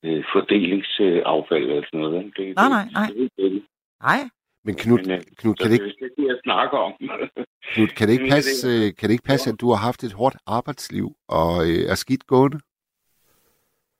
[0.03, 2.33] øh, fordelingsaffald eller sådan noget.
[2.37, 3.07] Det, nej, nej, nej.
[3.07, 3.63] Det, det,
[4.03, 4.21] nej.
[4.65, 6.93] Men Knud, Men, øh, Knud kan, det ikke, det, det, jeg snakker om.
[7.75, 10.13] Knud, kan, det ikke passe, øh, kan det ikke passe, at du har haft et
[10.13, 12.59] hårdt arbejdsliv og øh, er skidt gående?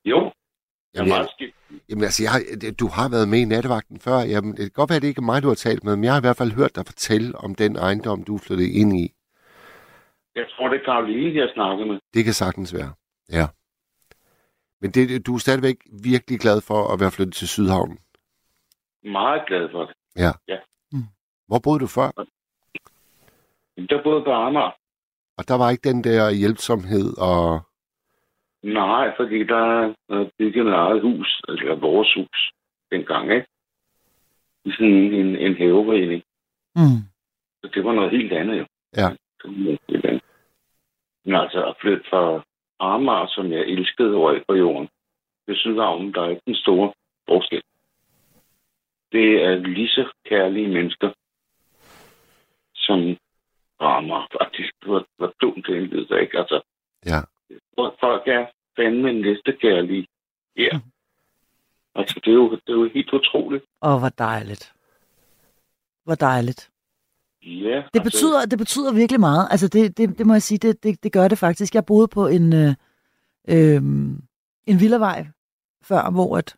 [0.05, 0.33] Jo,
[0.95, 1.29] Jamen, jeg,
[1.89, 2.41] jamen altså, jeg har,
[2.81, 4.19] du har været med i nattevagten før.
[4.33, 6.05] Jamen, det kan godt være, at det ikke er mig, du har talt med, men
[6.05, 9.13] jeg har i hvert fald hørt dig fortælle om den ejendom, du flyttede ind i.
[10.35, 11.99] Jeg tror, det er Karoline, jeg snakker med.
[12.15, 12.93] Det kan sagtens være,
[13.33, 13.47] ja.
[14.81, 17.99] Men det, du er stadigvæk virkelig glad for at være flyttet til Sydhavnen?
[19.05, 19.95] Meget glad for det.
[20.17, 20.33] Ja.
[20.49, 20.59] ja.
[20.93, 21.09] Mm.
[21.49, 22.11] Hvor boede du før?
[23.77, 24.71] Der boede på Amager.
[25.39, 27.61] Og der var ikke den der hjælpsomhed og...
[28.63, 32.53] Nej, fordi der er bygget med eget hus, altså vores hus,
[32.91, 33.47] dengang, ikke?
[34.65, 36.23] I sådan en, en haveforening.
[36.77, 37.01] Mm.
[37.63, 38.67] Så det var noget helt andet, jo.
[38.97, 39.09] Ja.
[39.09, 40.23] Det var noget helt andet.
[41.25, 42.45] Men altså at flytte fra
[42.81, 44.89] Amager, som jeg elskede over på jorden,
[45.47, 46.93] ved Sydhavnen, der er ikke den store
[47.29, 47.63] forskel.
[49.13, 51.11] Det er lige så kærlige mennesker,
[52.75, 52.99] som
[53.81, 54.73] rammer faktisk.
[54.85, 56.39] Hvor, hvor dumt det er, ikke?
[56.39, 56.61] Altså,
[57.07, 57.21] ja.
[58.01, 58.47] Folk er
[58.77, 60.07] fandme en næste kærlig
[60.57, 60.79] her.
[60.79, 60.83] Mm.
[61.95, 63.65] Altså, det er, jo, det er jo helt utroligt.
[63.83, 64.73] Åh, hvor dejligt.
[66.05, 66.71] Hvor dejligt.
[67.43, 69.49] Ja, Det altså, betyder, det betyder virkelig meget.
[69.51, 71.75] Altså, det, det, det må jeg sige, det, det, det gør det faktisk.
[71.75, 72.75] Jeg boede på en, øh,
[73.49, 73.83] øh,
[74.67, 75.27] en villavej
[75.83, 76.57] før, hvor at,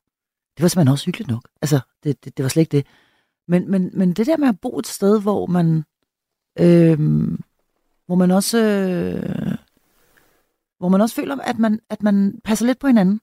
[0.56, 1.48] det var simpelthen også hyggeligt nok.
[1.62, 2.86] Altså, det, det, det var slet ikke det.
[3.48, 5.84] Men, men, men det der med at bo et sted, hvor man,
[6.60, 6.98] øh,
[8.06, 9.53] hvor man også, øh,
[10.84, 13.20] hvor man også føler, at man, at man passer lidt på hinanden,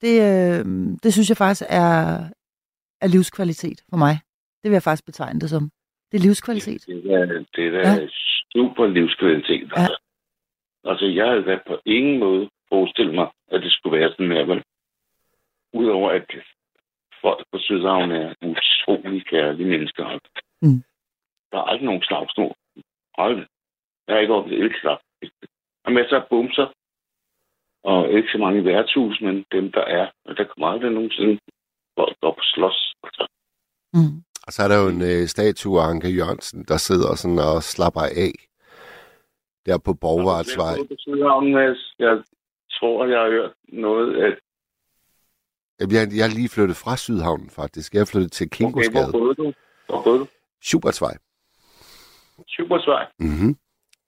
[0.00, 0.64] det, øh,
[1.02, 1.92] det synes jeg faktisk er,
[3.00, 4.14] er livskvalitet for mig.
[4.62, 5.70] Det vil jeg faktisk betegne det som.
[6.12, 6.86] Det er livskvalitet.
[6.86, 8.08] Det er, det er da Ja.
[8.52, 9.68] super livskvalitet.
[9.76, 9.80] Ja.
[9.80, 9.96] Altså.
[10.84, 14.62] altså, jeg havde været på ingen måde forestillet mig, at det skulle være sådan her.
[15.72, 16.26] Udover at
[17.22, 20.18] folk på Sydhavn er utrolig kærlige mennesker.
[20.62, 20.82] Mm.
[21.50, 22.54] Der er aldrig nogen slagsmål.
[23.18, 23.46] Aldrig.
[24.06, 24.98] Jeg har ikke oplevet et slag.
[25.84, 26.66] Er masser af bumser.
[27.84, 30.06] Og ikke så mange værtshus, men dem, der er.
[30.24, 31.38] Og der kommer aldrig nogensinde
[31.98, 32.94] folk op og slås.
[33.04, 33.26] Altså,
[33.96, 34.22] Mm.
[34.46, 37.62] Og så er der jo en øh, statue af Anke Jørgensen, der sidder sådan og
[37.62, 38.32] slapper af.
[39.66, 40.74] Der på Borgvartsvej.
[41.98, 42.22] Jeg,
[42.76, 44.38] tror, jeg har hørt noget, at
[45.80, 47.94] Jamen, Jeg, jeg er lige flyttet fra Sydhavnen, faktisk.
[47.94, 49.12] Jeg er flyttet til Okay, hvor Kingosgade.
[49.12, 49.52] boede du?
[49.86, 50.26] Hvor boede du?
[50.62, 51.14] Schubertsvej.
[52.48, 53.06] Supersvej.
[53.18, 53.56] Mm-hmm.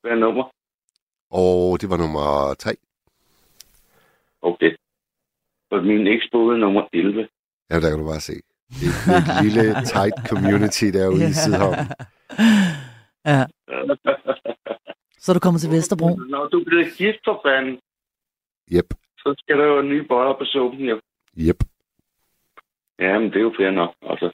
[0.01, 0.45] Hvad er nummer?
[1.45, 2.73] Og det var nummer tre.
[4.43, 4.71] Okay.
[5.71, 7.29] Og min eks boede nummer 11.
[7.71, 8.33] Ja, der kan du bare se.
[8.81, 11.87] Det er et lille, tight community derude i Sydhavnen.
[13.33, 13.41] ja.
[15.23, 16.09] Så er du kommet til Vesterbro.
[16.35, 17.79] Når du bliver gift for fanden,
[18.75, 21.01] Jep, så skal der jo nye boller på suppen, jo.
[21.37, 21.61] jep.
[22.99, 23.95] Ja, men det er jo fair nok.
[24.03, 24.29] Altså,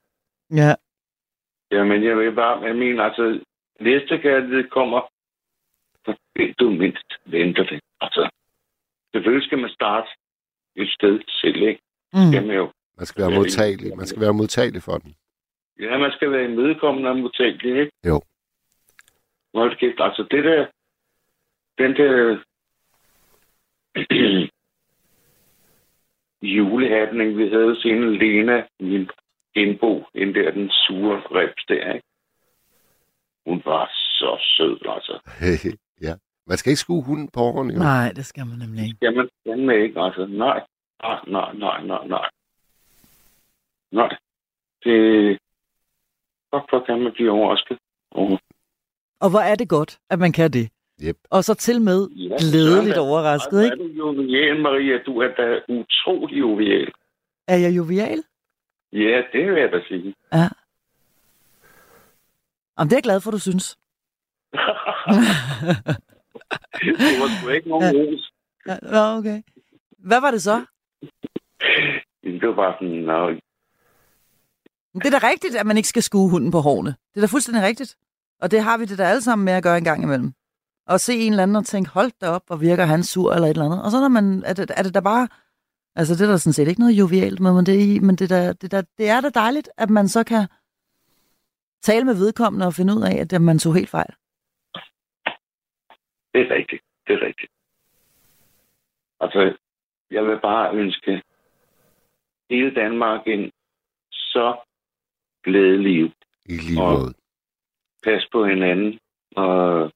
[0.60, 0.74] Ja.
[1.70, 3.24] jamen, jeg vil bare, jeg mener, altså,
[3.80, 5.00] næste kærlighed kommer,
[6.36, 7.80] vil du mindst venter det.
[8.00, 8.30] Altså,
[9.12, 10.08] selvfølgelig skal man starte
[10.76, 11.82] et sted selv, ikke?
[12.30, 12.46] Skal Mm.
[12.46, 12.72] man jo.
[12.98, 13.96] Man skal være modtagelig.
[13.96, 15.14] Man skal være modtagelig for den.
[15.80, 17.92] Ja, man skal være imødekommende og modtagelig, ikke?
[18.06, 18.22] Jo.
[19.54, 20.66] Hold kæft, altså det der,
[21.78, 22.38] den der
[26.42, 29.10] julehappening, vi havde senere, Lena, min
[29.54, 32.06] genbo, den der, den sure reps der, ikke?
[33.46, 35.18] Hun var så sød, altså.
[36.02, 36.14] ja.
[36.46, 37.78] Man skal ikke skue hunden på årene, jo.
[37.78, 38.98] Nej, det skal man nemlig ikke.
[39.02, 40.26] Jamen, den med ikke, altså.
[40.26, 40.60] Nej,
[41.02, 42.28] nej, nej, nej, nej, nej.
[43.92, 44.16] Nej.
[44.84, 45.38] Det...
[46.48, 47.78] Hvorfor kan man blive overrasket?
[48.10, 48.38] over
[49.20, 50.70] Og hvor er det godt, at man kan det.
[51.04, 51.16] Yep.
[51.30, 53.00] Og så til med Ja, glædeligt da.
[53.00, 53.76] overrasket, Ej, ikke?
[53.76, 54.98] hvor er du jovial, Maria.
[55.06, 56.92] Du er da utrolig jovial.
[57.48, 58.22] Er jeg jovial?
[58.92, 60.14] Ja, det vil jeg da sige.
[60.32, 60.48] Ja.
[62.78, 63.78] Jamen, det er jeg glad for, du synes.
[67.02, 68.32] det var sgu ikke nogen ros.
[68.66, 69.42] Ja, Nå, okay.
[69.98, 70.64] Hvad var det så?
[72.24, 73.26] Det var bare sådan, nå,
[74.94, 76.90] Men Det er da rigtigt, at man ikke skal skue hunden på hårene.
[76.90, 77.96] Det er da fuldstændig rigtigt.
[78.40, 80.32] Og det har vi det da alle sammen med at gøre en gang imellem.
[80.86, 83.46] Og se en eller anden og tænke, hold da op, hvor virker han sur eller
[83.48, 83.82] et eller andet.
[83.82, 85.28] Og så når man, er det, er det da bare,
[85.96, 88.16] altså det er der sådan set ikke noget jovialt med, men det, er i- men
[88.16, 90.46] det, er da, det, er da, det er da dejligt, at man så kan
[91.82, 94.14] tale med vedkommende og finde ud af, at man tog helt fejl.
[96.34, 96.82] Det er rigtigt.
[97.06, 97.52] Det er rigtigt.
[99.20, 99.56] Altså,
[100.10, 101.22] jeg vil bare ønske
[102.50, 103.52] hele Danmark en
[104.12, 104.56] så
[105.44, 106.12] glædelig jul.
[106.46, 107.14] I lige måde.
[108.04, 108.98] Pas på hinanden,
[109.36, 109.92] og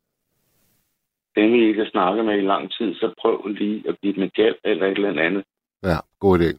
[1.37, 4.23] dem, I ikke har snakket med i lang tid, så prøv lige at give dem
[4.23, 5.45] et gæld eller et eller andet.
[5.83, 6.51] Ja, god idé.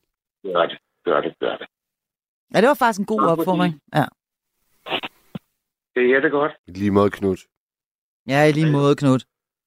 [0.44, 1.68] Gør det, gør det, gør det.
[2.54, 3.82] Ja, det var faktisk en god fordi- opfordring.
[3.96, 4.06] Ja.
[5.96, 6.52] Det er det godt.
[6.68, 7.40] I lige måde, Knut.
[8.28, 9.20] ja, i lige måde, Knud.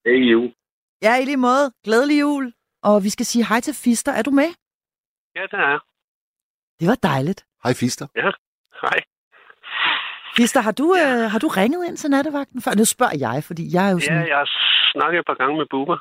[0.05, 0.55] Er jul.
[1.03, 1.73] Ja, i lige måde.
[1.85, 2.53] Glædelig jul.
[2.83, 4.13] Og vi skal sige hej til Fister.
[4.13, 4.51] Er du med?
[5.37, 5.79] Ja, det er.
[6.81, 7.45] Det var dejligt.
[7.65, 8.07] Hej, Fister.
[8.83, 9.01] Hej.
[10.37, 11.25] Fister, har du, ja.
[11.25, 12.73] øh, har du ringet ind til nattevagten før?
[12.81, 14.29] Nu spørger jeg, fordi jeg er jo Ja, sådan...
[14.29, 14.51] jeg har
[14.95, 15.99] snakket et par gange med Bubber.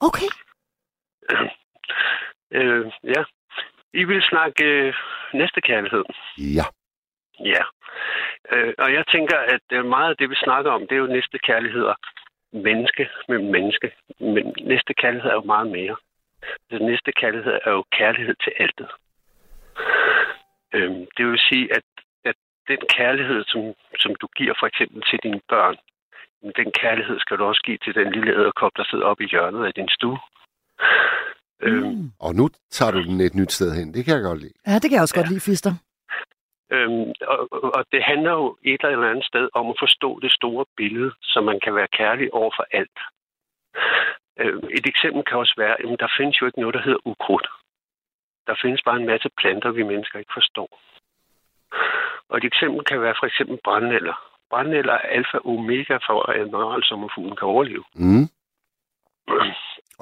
[0.00, 0.28] Okay.
[2.54, 3.22] Øh, ja.
[4.00, 4.94] I vil snakke øh,
[5.34, 6.04] næste kærlighed.
[6.58, 6.66] Ja.
[7.52, 7.62] Ja.
[8.52, 11.06] Øh, og jeg tænker, at øh, meget af det, vi snakker om, det er jo
[11.18, 11.94] næste kærligheder.
[12.52, 13.90] Menneske med menneske.
[14.20, 15.96] Men næste kærlighed er jo meget mere.
[16.70, 18.88] Den næste kærlighed er jo kærlighed til altet.
[20.74, 21.86] Øh, det vil sige, at,
[22.24, 22.36] at
[22.68, 23.60] den kærlighed, som,
[24.00, 25.76] som du giver for eksempel til dine børn,
[26.56, 29.66] den kærlighed skal du også give til den lille æderkop, der sidder oppe i hjørnet
[29.66, 30.18] af din stue.
[31.62, 32.10] Øhm, Mm.
[32.20, 33.94] Og nu tager du den et nyt sted hen.
[33.94, 34.52] Det kan jeg godt lide.
[34.66, 35.20] Ja, det kan jeg også ja.
[35.20, 35.72] godt lide, Fister.
[36.74, 37.40] Øhm, og,
[37.78, 41.40] og det handler jo et eller andet sted om at forstå det store billede, så
[41.40, 42.98] man kan være kærlig over for alt.
[44.40, 47.48] Øh, et eksempel kan også være, at der findes jo ikke noget, der hedder ukrudt.
[48.46, 50.70] Der findes bare en masse planter, vi mennesker ikke forstår.
[52.28, 54.16] Og et eksempel kan være for eksempel brændenælder.
[54.50, 57.84] Brændenælder er alfa og omega for, at maralsommerfuglen kan overleve.
[57.94, 58.28] Mm.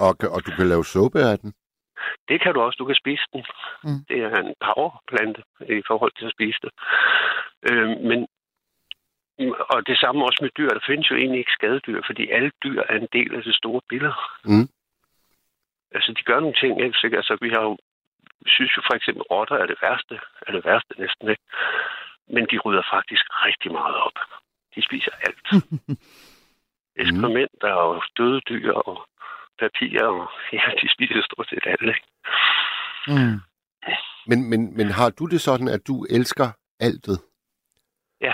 [0.07, 1.55] Og, og du kan lave suppe af den.
[2.29, 2.77] Det kan du også.
[2.79, 3.45] Du kan spise den.
[3.85, 4.01] Mm.
[4.09, 5.43] Det er en powerplante
[5.81, 6.73] i forhold til at spise det.
[7.69, 8.27] Øh, men
[9.73, 10.69] og det samme også med dyr.
[10.69, 13.81] Der findes jo egentlig ikke skadedyr, fordi alle dyr er en del af det store
[13.89, 14.15] billede.
[14.45, 14.69] Mm.
[15.95, 16.99] Altså, de gør nogle ting, ikke?
[16.99, 17.79] Så, altså, vi har jo,
[18.47, 21.43] synes jo for eksempel, rotter er det værste, er det værste næsten, ikke?
[22.35, 24.19] Men de rydder faktisk rigtig meget op.
[24.75, 25.47] De spiser alt.
[27.03, 29.07] Ekskrementer og døde dyr og
[29.61, 32.07] papir, og ja, de spiser stort set alt, ikke?
[33.09, 33.39] Mm.
[34.27, 36.49] Men, men, men har du det sådan, at du elsker
[36.81, 37.19] altet?
[38.21, 38.33] Ja.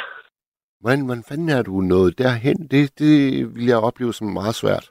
[0.80, 2.68] Hvordan, hvordan fanden er du nået derhen?
[2.68, 3.14] Det, det
[3.54, 4.90] vil jeg opleve som meget svært.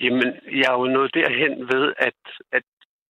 [0.00, 0.28] Jamen,
[0.60, 2.20] jeg er jo nået derhen ved, at,
[2.52, 2.62] at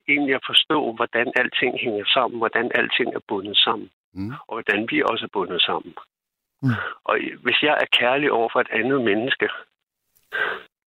[0.08, 4.30] egentlig at forstå, hvordan alting hænger sammen, hvordan alting er bundet sammen, Mm.
[4.30, 5.94] og hvordan vi også er bundet sammen.
[6.62, 6.70] Mm.
[7.04, 9.48] Og hvis jeg er kærlig over for et andet menneske,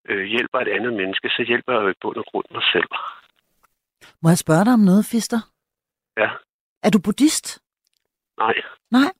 [0.07, 2.89] øh, hjælper et andet menneske, så hjælper jeg jo i bund og grund mig selv.
[4.21, 5.39] Må jeg spørge dig om noget, Fister?
[6.17, 6.29] Ja.
[6.83, 7.59] Er du buddhist?
[8.37, 8.53] Nej,
[8.91, 9.11] Nej.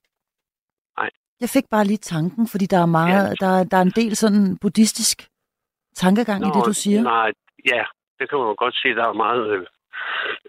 [0.97, 1.09] Nej.
[1.39, 3.45] Jeg fik bare lige tanken, fordi der er meget, Ja.
[3.45, 5.17] der, der er en del sådan buddhistisk
[5.95, 7.01] tankegang i det, du siger.
[7.01, 7.31] Nej,
[7.65, 7.83] ja,
[8.19, 9.65] det kan man jo godt se, der er meget øh,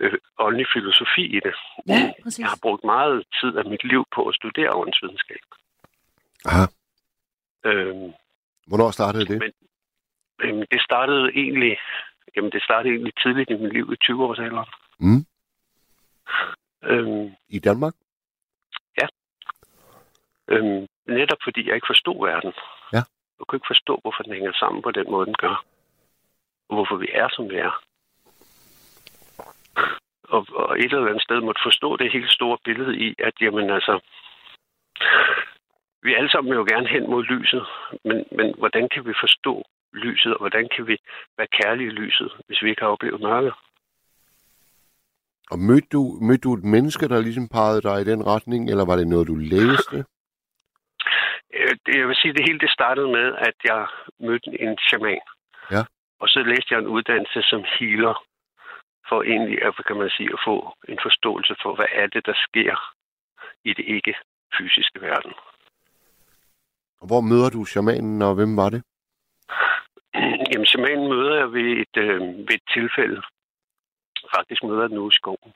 [0.01, 1.55] øh, åndelig filosofi i det.
[1.89, 2.39] Ja, præcis.
[2.39, 5.43] Jeg har brugt meget tid af mit liv på at studere åndsvidenskab.
[6.45, 6.64] Aha.
[7.64, 8.12] Øhm,
[8.66, 9.39] Hvornår startede det?
[9.39, 9.53] Men-
[10.41, 11.78] Øhm, det startede egentlig,
[12.36, 14.70] jamen det startede egentlig tidligt i mit liv i 20-årsalderen.
[14.99, 15.24] Mm.
[16.82, 17.95] Øhm, I Danmark?
[20.49, 22.53] øhm, netop fordi jeg ikke forstod verden.
[22.93, 23.03] Ja.
[23.39, 25.64] Jeg kunne ikke forstå, hvorfor den hænger sammen på den måde, den gør.
[26.68, 27.82] Og hvorfor vi er, som vi er.
[30.22, 33.70] Og, og et eller andet sted måtte forstå det helt store billede i, at jamen
[33.70, 34.01] altså,
[36.03, 37.66] vi alle sammen vil jo gerne hen mod lyset,
[38.05, 40.97] men, men hvordan kan vi forstå lyset, og hvordan kan vi
[41.39, 43.53] være kærlige i lyset, hvis vi ikke har oplevet mørket?
[45.51, 48.84] Og mødte du, mødte du et menneske, der ligesom pegede dig i den retning, eller
[48.86, 49.97] var det noget, du læste?
[51.55, 53.86] Øh, Jeg vil sige, at det hele det startede med, at jeg
[54.20, 55.24] mødte en shaman.
[55.70, 55.82] Ja.
[56.20, 58.24] Og så læste jeg en uddannelse som healer,
[59.09, 60.57] for egentlig at, kan man sige, at få
[60.89, 62.74] en forståelse for, hvad er det, der sker
[63.64, 64.14] i det ikke
[64.59, 65.32] fysiske verden.
[67.01, 68.82] Og hvor møder du shamanen, og hvem var det?
[70.53, 73.23] Jamen, shamanen møder jeg ved et, øh, ved et tilfælde.
[74.37, 75.53] Faktisk møder jeg den ude i skoven,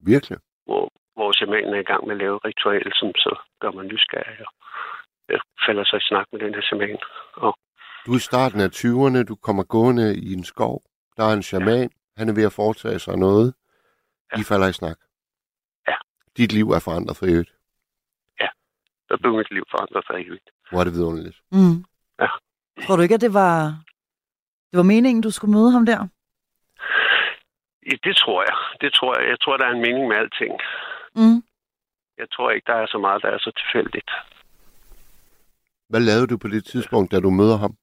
[0.00, 0.38] Virkelig?
[0.66, 3.84] hvor, hvor shamanen er i gang med at lave et ritual, som så gør mig
[3.84, 4.38] nysgerrig.
[4.46, 4.52] Og
[5.28, 6.98] jeg falder så i snak med den her shaman.
[7.34, 7.58] Og
[8.06, 10.82] Du er i starten af 20'erne, du kommer gående i en skov.
[11.16, 13.54] Der er en shaman, han er ved at foretage sig noget.
[14.32, 14.40] Ja.
[14.40, 14.98] I falder i snak.
[15.88, 15.94] Ja.
[16.36, 17.52] Dit liv er forandret for evigt.
[19.08, 20.50] der blev mit liv forandret for evigt.
[20.70, 21.38] Hvor er det vidunderligt.
[21.52, 21.84] Mm.
[22.86, 23.56] Tror du ikke, at det var,
[24.70, 26.00] det var meningen, du skulle møde ham der?
[27.86, 28.56] Ja, det tror jeg.
[28.80, 29.28] Det tror jeg.
[29.28, 30.52] Jeg tror, der er en mening med alting.
[31.16, 31.38] Mm.
[32.18, 34.10] Jeg tror ikke, der er så meget, der er så tilfældigt.
[35.88, 37.74] Hvad lavede du på det tidspunkt, da du møder ham?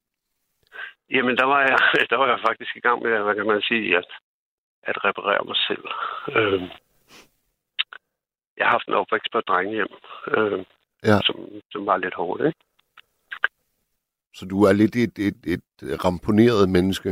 [1.10, 1.78] Jamen, der var jeg,
[2.10, 4.08] der var jeg faktisk i gang med, hvad kan man sige, at,
[4.82, 5.84] at reparere mig selv.
[6.36, 6.68] Øhm,
[8.56, 9.92] jeg har haft en opvækst på et drengehjem,
[10.36, 10.64] øhm,
[11.04, 11.18] Ja.
[11.26, 11.36] som,
[11.72, 12.58] som var lidt hårdt, ikke?
[14.40, 15.66] Så du er lidt et, et, et
[16.04, 17.10] ramponeret menneske.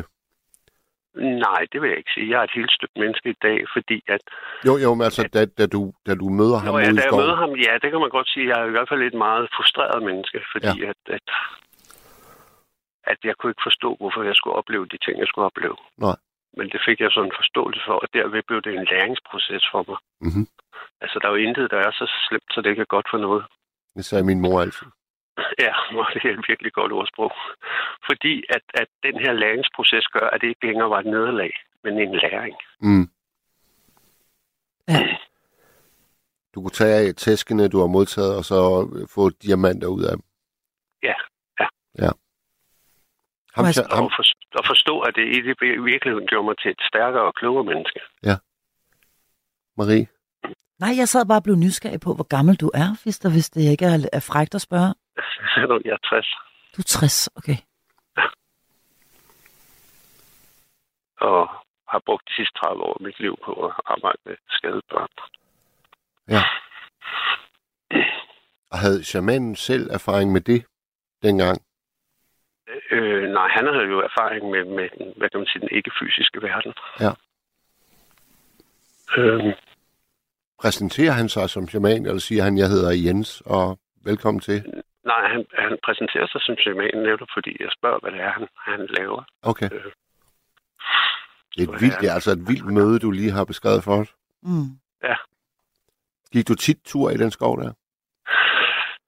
[1.47, 2.27] Nej, det vil jeg ikke sige.
[2.33, 4.23] Jeg er et helt støbt menneske i dag, fordi at...
[4.69, 7.21] Jo, jo, men altså, da, da, du, da du møder ham jeg, ude da jeg
[7.23, 8.45] møder ham, ja, det kan man godt sige.
[8.51, 10.89] Jeg er i hvert fald et meget frustreret menneske, fordi ja.
[10.93, 11.27] at, at,
[13.13, 15.77] at jeg kunne ikke forstå, hvorfor jeg skulle opleve de ting, jeg skulle opleve.
[16.07, 16.19] Nej.
[16.59, 19.83] Men det fik jeg sådan en forståelse for, og derved blev det en læringsproces for
[19.89, 19.99] mig.
[20.27, 20.45] Mhm.
[21.03, 23.21] Altså, der er jo intet, der er så slemt, så det ikke er godt for
[23.27, 23.43] noget.
[23.97, 24.89] Det sagde min mor altid.
[25.65, 27.33] Ja, og det er et virkelig godt ordsprog.
[28.09, 31.53] Fordi at, at den her læringsproces gør, at det ikke længere var et nederlag,
[31.85, 32.57] men en læring.
[32.81, 33.07] Mm.
[34.89, 35.17] Ja.
[36.55, 38.59] Du kunne tage af tæskene, du har modtaget, og så
[39.15, 40.25] få diamanter ud af dem.
[41.03, 41.17] Ja,
[41.61, 41.67] ja.
[42.05, 42.11] Ja.
[43.55, 44.25] Ham, ham, Og, for,
[44.59, 45.41] og forstå, at det i
[45.93, 48.01] virkeligheden gjorde mig til et stærkere og klogere menneske.
[49.77, 50.07] Marie,
[50.83, 53.63] Nej, jeg sad bare og blev nysgerrig på, hvor gammel du er, Fister, hvis det
[53.73, 54.95] ikke er, er frægt at spørge.
[55.85, 56.27] jeg er 60,
[56.77, 57.59] Du er 60, okay.
[61.21, 61.49] og
[61.89, 65.09] har brugt de sidste 30 år af mit liv på at arbejde med skadede børn.
[68.73, 70.65] og havde shamanen selv erfaring med det
[71.23, 71.59] dengang?
[72.91, 76.43] Øh, nej, han har jo erfaring med, med den, hvad kan man sige, den ikke-fysiske
[76.43, 76.75] verden.
[77.01, 77.13] Ja.
[79.17, 79.53] Øhm,
[80.61, 84.78] Præsenterer han sig som shaman, eller siger han, jeg hedder Jens, og velkommen til?
[85.19, 88.47] Nej, han, han præsenterer sig som shaman netop, fordi jeg spørger, hvad det er, han,
[88.69, 89.23] han laver.
[89.43, 89.69] Okay.
[89.73, 89.93] Øh.
[91.57, 93.95] Det er et vildt, det er altså et vildt møde, du lige har beskrevet for
[94.03, 94.11] os.
[94.43, 94.71] Mm.
[96.33, 97.73] Gik du tit tur i den skov der?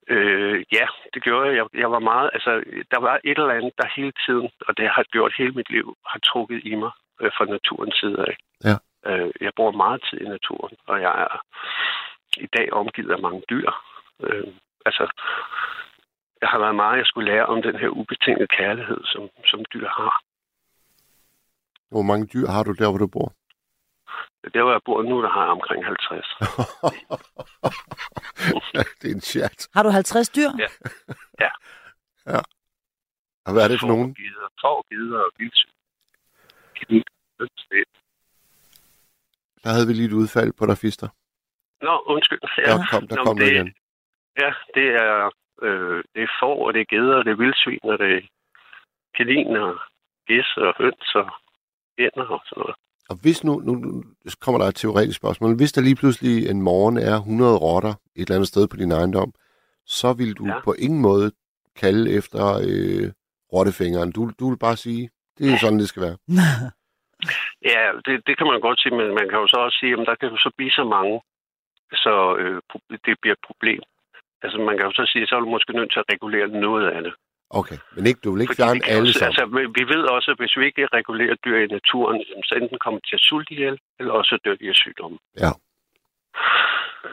[0.08, 1.56] Øh, ja, det gjorde jeg.
[1.56, 1.66] jeg.
[1.74, 2.52] Jeg var meget, altså,
[2.90, 5.96] der var et eller andet, der hele tiden, og det har gjort hele mit liv,
[6.06, 6.90] har trukket i mig
[7.20, 8.36] øh, fra naturens side af.
[8.68, 8.76] Ja.
[9.10, 11.42] Øh, jeg bruger meget tid i naturen, og jeg er
[12.36, 13.70] i dag omgivet af mange dyr.
[14.22, 14.46] Øh,
[14.86, 15.04] altså,
[16.40, 19.88] jeg har været meget, jeg skulle lære om den her ubetingede kærlighed, som, som dyr
[19.88, 20.22] har.
[21.88, 23.32] Hvor mange dyr har du der, hvor du bor?
[24.54, 26.26] Der, hvor jeg bor nu, der har jeg omkring 50.
[29.00, 29.68] det er en chat.
[29.74, 30.50] Har du 50 dyr?
[30.58, 30.68] Ja.
[31.40, 31.50] Ja.
[32.26, 32.40] Ja.
[33.46, 34.14] Og hvad er det for nogen?
[34.14, 35.70] Gider, tår, gider og vildsyn.
[39.64, 41.08] Der havde vi lige et udfald på der fister.
[41.82, 42.40] Nå, undskyld.
[42.40, 43.74] Der kom, der Nå, kom det, det igen.
[44.40, 45.30] Ja, det er,
[45.62, 48.20] øh, det er får, og det er geder, og det er vildsvin, og det er
[49.60, 49.78] og
[50.26, 51.30] gæs, og høns, og
[51.98, 52.76] ænder og sådan noget.
[53.10, 53.72] Og hvis nu, nu,
[54.40, 55.56] kommer der et teoretisk spørgsmål.
[55.56, 58.92] Hvis der lige pludselig en morgen er 100 rotter et eller andet sted på din
[58.92, 59.32] ejendom,
[59.86, 60.60] så vil du ja.
[60.64, 61.32] På ingen måde
[61.76, 63.06] kalde efter øh,
[63.52, 64.12] rottefingeren.
[64.12, 66.18] Du, du vil bare sige, det er sådan, det skal være.
[67.72, 70.06] Ja, det, det kan man godt sige, men man kan jo så også sige, at
[70.06, 71.20] der kan jo så blive så mange,
[71.92, 72.62] så øh,
[73.06, 73.82] det bliver et problem.
[74.42, 76.86] Altså man kan jo så sige, så er du måske nødt til at regulere noget
[76.96, 77.14] af det.
[77.60, 79.28] Okay, men ikke, du vil ikke fjerne alle sammen.
[79.28, 79.44] Altså,
[79.78, 82.18] vi- ved også, at hvis vi ikke regulerer dyr i naturen,
[82.48, 85.18] så enten kommer de til at sulte ihjel, eller også dør de af sygdomme.
[85.44, 85.50] Ja.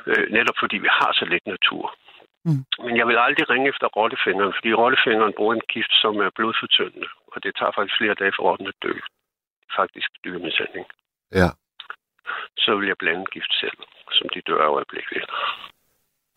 [0.09, 1.85] Øh, netop fordi vi har så lidt natur.
[2.45, 2.63] Mm.
[2.85, 7.07] Men jeg vil aldrig ringe efter rottefingeren, fordi rottefingeren bruger en gift, som er blodfortyndende,
[7.33, 8.93] og det tager faktisk flere dage for rotten at dø.
[9.79, 10.85] Faktisk dyremishandling.
[11.39, 11.49] Ja.
[12.63, 13.77] Så vil jeg blande gift selv,
[14.17, 15.23] som de dør af øjeblikket.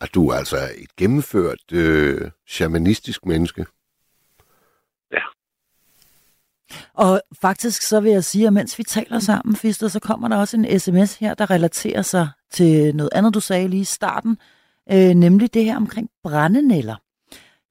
[0.01, 3.65] Og du er altså et gennemført øh, shamanistisk menneske.
[6.93, 10.37] Og faktisk så vil jeg sige, at mens vi taler sammen, Fister, så kommer der
[10.37, 14.37] også en sms her, der relaterer sig til noget andet, du sagde lige i starten,
[14.91, 16.95] øh, nemlig det her omkring brændenælder.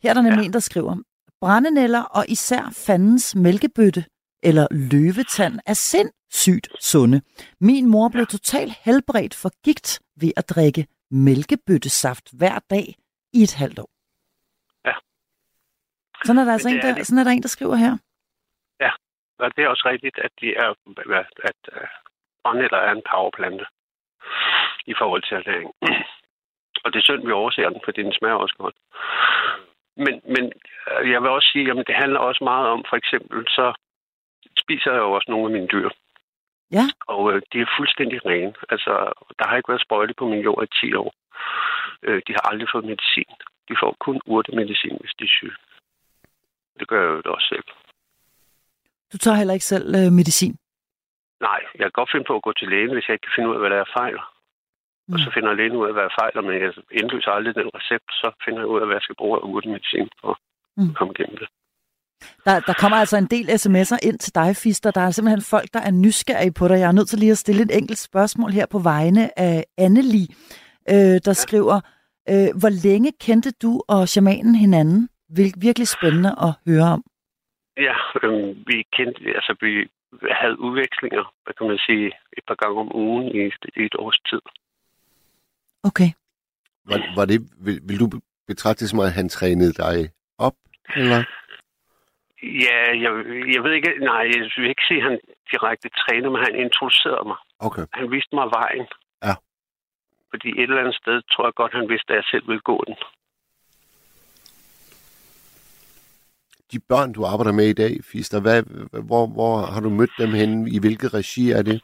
[0.02, 0.46] Her er der nemlig ja.
[0.46, 0.96] en, der skriver,
[1.40, 4.04] brændenælder og især fandens mælkebøtte
[4.42, 7.20] eller løvetand er sindssygt sunde.
[7.60, 12.86] Min mor blev totalt helbredt for gigt ved at drikke mælkebøttesaft hver dag
[13.32, 13.90] i et halvt år.
[14.84, 14.94] Ja.
[16.24, 17.06] Sådan er der altså det en, er der, det.
[17.06, 17.96] sådan er der en, der skriver her.
[19.42, 20.70] Og det er også rigtigt, at, de er,
[21.50, 21.88] at, uh,
[22.42, 23.66] brændenælder er en powerplante
[24.86, 25.70] i forhold til ernæring.
[26.84, 28.76] Og det er synd, vi overser den, fordi den smager også godt.
[29.96, 30.44] Men, men
[30.90, 33.66] øh, jeg vil også sige, at det handler også meget om, for eksempel, så
[34.62, 35.90] spiser jeg jo også nogle af mine dyr.
[36.78, 36.86] Ja.
[37.14, 38.54] Og øh, de er fuldstændig rene.
[38.74, 38.92] Altså,
[39.38, 41.12] der har ikke været sprøjte på min jord i 10 år.
[42.02, 43.30] Øh, de har aldrig fået medicin.
[43.68, 45.56] De får kun urtemedicin, hvis de er syge.
[46.78, 47.64] Det gør jeg jo også selv.
[49.12, 50.54] Du tager heller ikke selv øh, medicin.
[51.40, 53.48] Nej, jeg kan godt finde på at gå til lægen, hvis jeg ikke kan finde
[53.50, 54.18] ud af, hvad der er fejl.
[55.08, 55.14] Mm.
[55.14, 57.70] Og så finder lægen ud af, hvad der er fejl, men jeg indløser aldrig den
[57.78, 60.38] recept, så finder jeg ud af, hvad jeg skal bruge af urtemedicin for
[60.76, 60.90] Mm.
[60.90, 61.48] at komme igennem det.
[62.44, 64.90] Der, der kommer altså en del sms'er ind til dig, Fister.
[64.90, 66.78] Der er simpelthen folk, der er nysgerrige på dig.
[66.78, 70.34] Jeg er nødt til lige at stille et enkelt spørgsmål her på vegne af Anneli,
[70.88, 71.32] øh, der ja.
[71.32, 71.80] skriver,
[72.28, 75.08] øh, hvor længe kendte du og shamanen hinanden?
[75.38, 77.04] Vir- virkelig spændende at høre om.
[77.76, 79.72] Ja, øhm, vi kendte, altså vi
[80.40, 82.06] havde udvekslinger, hvad kan man sige,
[82.38, 83.42] et par gange om ugen i,
[83.80, 84.42] i et års tid.
[85.82, 86.10] Okay.
[86.84, 88.10] Var, var det, vil, vil du
[88.46, 90.54] betragte det som, at han trænede dig op?
[90.96, 91.24] Eller?
[92.42, 93.12] Ja, jeg,
[93.54, 95.20] jeg ved ikke, nej, jeg vil ikke sige, at han
[95.52, 97.36] direkte trænede, men han introducerede mig.
[97.58, 97.84] Okay.
[97.92, 98.86] Han viste mig vejen.
[99.24, 99.34] Ja.
[100.30, 102.84] Fordi et eller andet sted tror jeg godt, han vidste, at jeg selv ville gå
[102.86, 102.96] den.
[106.72, 108.62] De børn, du arbejder med i dag, Fister, hvad,
[109.08, 110.70] hvor, hvor har du mødt dem henne?
[110.70, 111.82] I hvilket regi er det?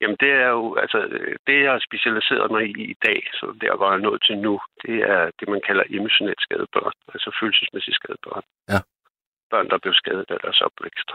[0.00, 0.98] Jamen det er jo, altså
[1.46, 4.38] det jeg har specialiseret mig i i dag, så der hvor jeg er nået til
[4.38, 8.42] nu, det er det man kalder emotionelt skadede børn, altså følelsesmæssigt skadede børn.
[8.68, 8.80] Ja.
[9.50, 11.08] Børn, der blev skadet af deres opvækst,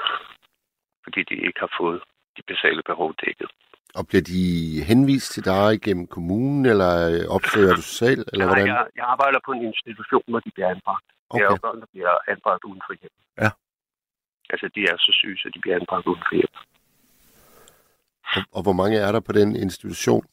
[1.04, 2.02] fordi de ikke har fået
[2.38, 3.50] de basale behov dækket.
[3.96, 4.44] Og bliver de
[4.90, 6.92] henvist til dig gennem kommunen, eller
[7.36, 8.68] opsøger du selv, eller Nej, hvordan?
[8.68, 11.06] jeg, jeg arbejder på en institution, hvor de bliver anbragt.
[11.08, 11.52] Det er Okay.
[11.52, 13.12] jo børn, der bliver anbragt uden for hjem.
[13.44, 13.50] Ja.
[14.50, 16.54] Altså de er så syge, så de bliver anbragt uden for hjem.
[18.36, 20.26] Og, og hvor mange er der på den institution?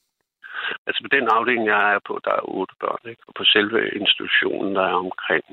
[0.86, 3.22] Altså på den afdeling, jeg er på, der er otte børn, ikke?
[3.28, 5.44] Og på selve institutionen, der er omkring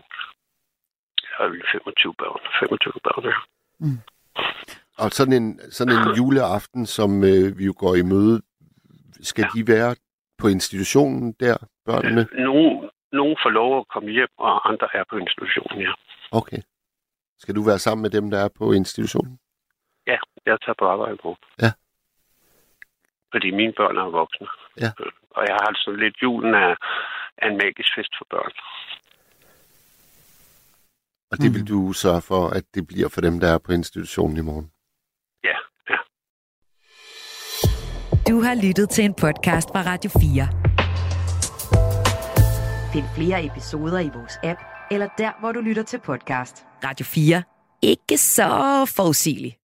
[1.44, 2.40] er vel 25 børn.
[2.60, 3.38] 25 børn, ja.
[5.04, 8.42] Og sådan en, sådan en juleaften, som øh, vi jo går i møde,
[9.22, 9.50] skal Ja.
[9.60, 9.96] de være
[10.38, 12.28] på institutionen der, børnene?
[12.34, 15.94] Nogle, nogle får lov at komme hjem, og andre er på institutionen, ja.
[16.32, 16.62] Okay.
[17.40, 19.40] Skal du være sammen med dem, der er på institutionen?
[20.08, 21.38] Ja, jeg tager på arbejde morgen.
[21.62, 21.72] Ja.
[23.32, 24.48] Fordi mine børn er voksne.
[24.84, 24.92] Ja.
[25.00, 26.76] Øh, Og jeg har altså lidt julen af,
[27.38, 28.52] af en magisk fest for børn.
[31.32, 34.38] Og det vil du sørge for, at det bliver for dem, der er på institutionen
[34.38, 34.72] i morgen?
[35.44, 35.58] Ja,
[35.90, 35.98] ja.
[38.32, 40.48] Du har lyttet til en podcast fra Radio 4.
[42.94, 44.60] Find flere episoder i vores app,
[44.92, 46.66] eller der, hvor du lytter til podcast.
[46.84, 47.44] Radio 4.
[47.82, 49.58] Ikke så forudsigeligt.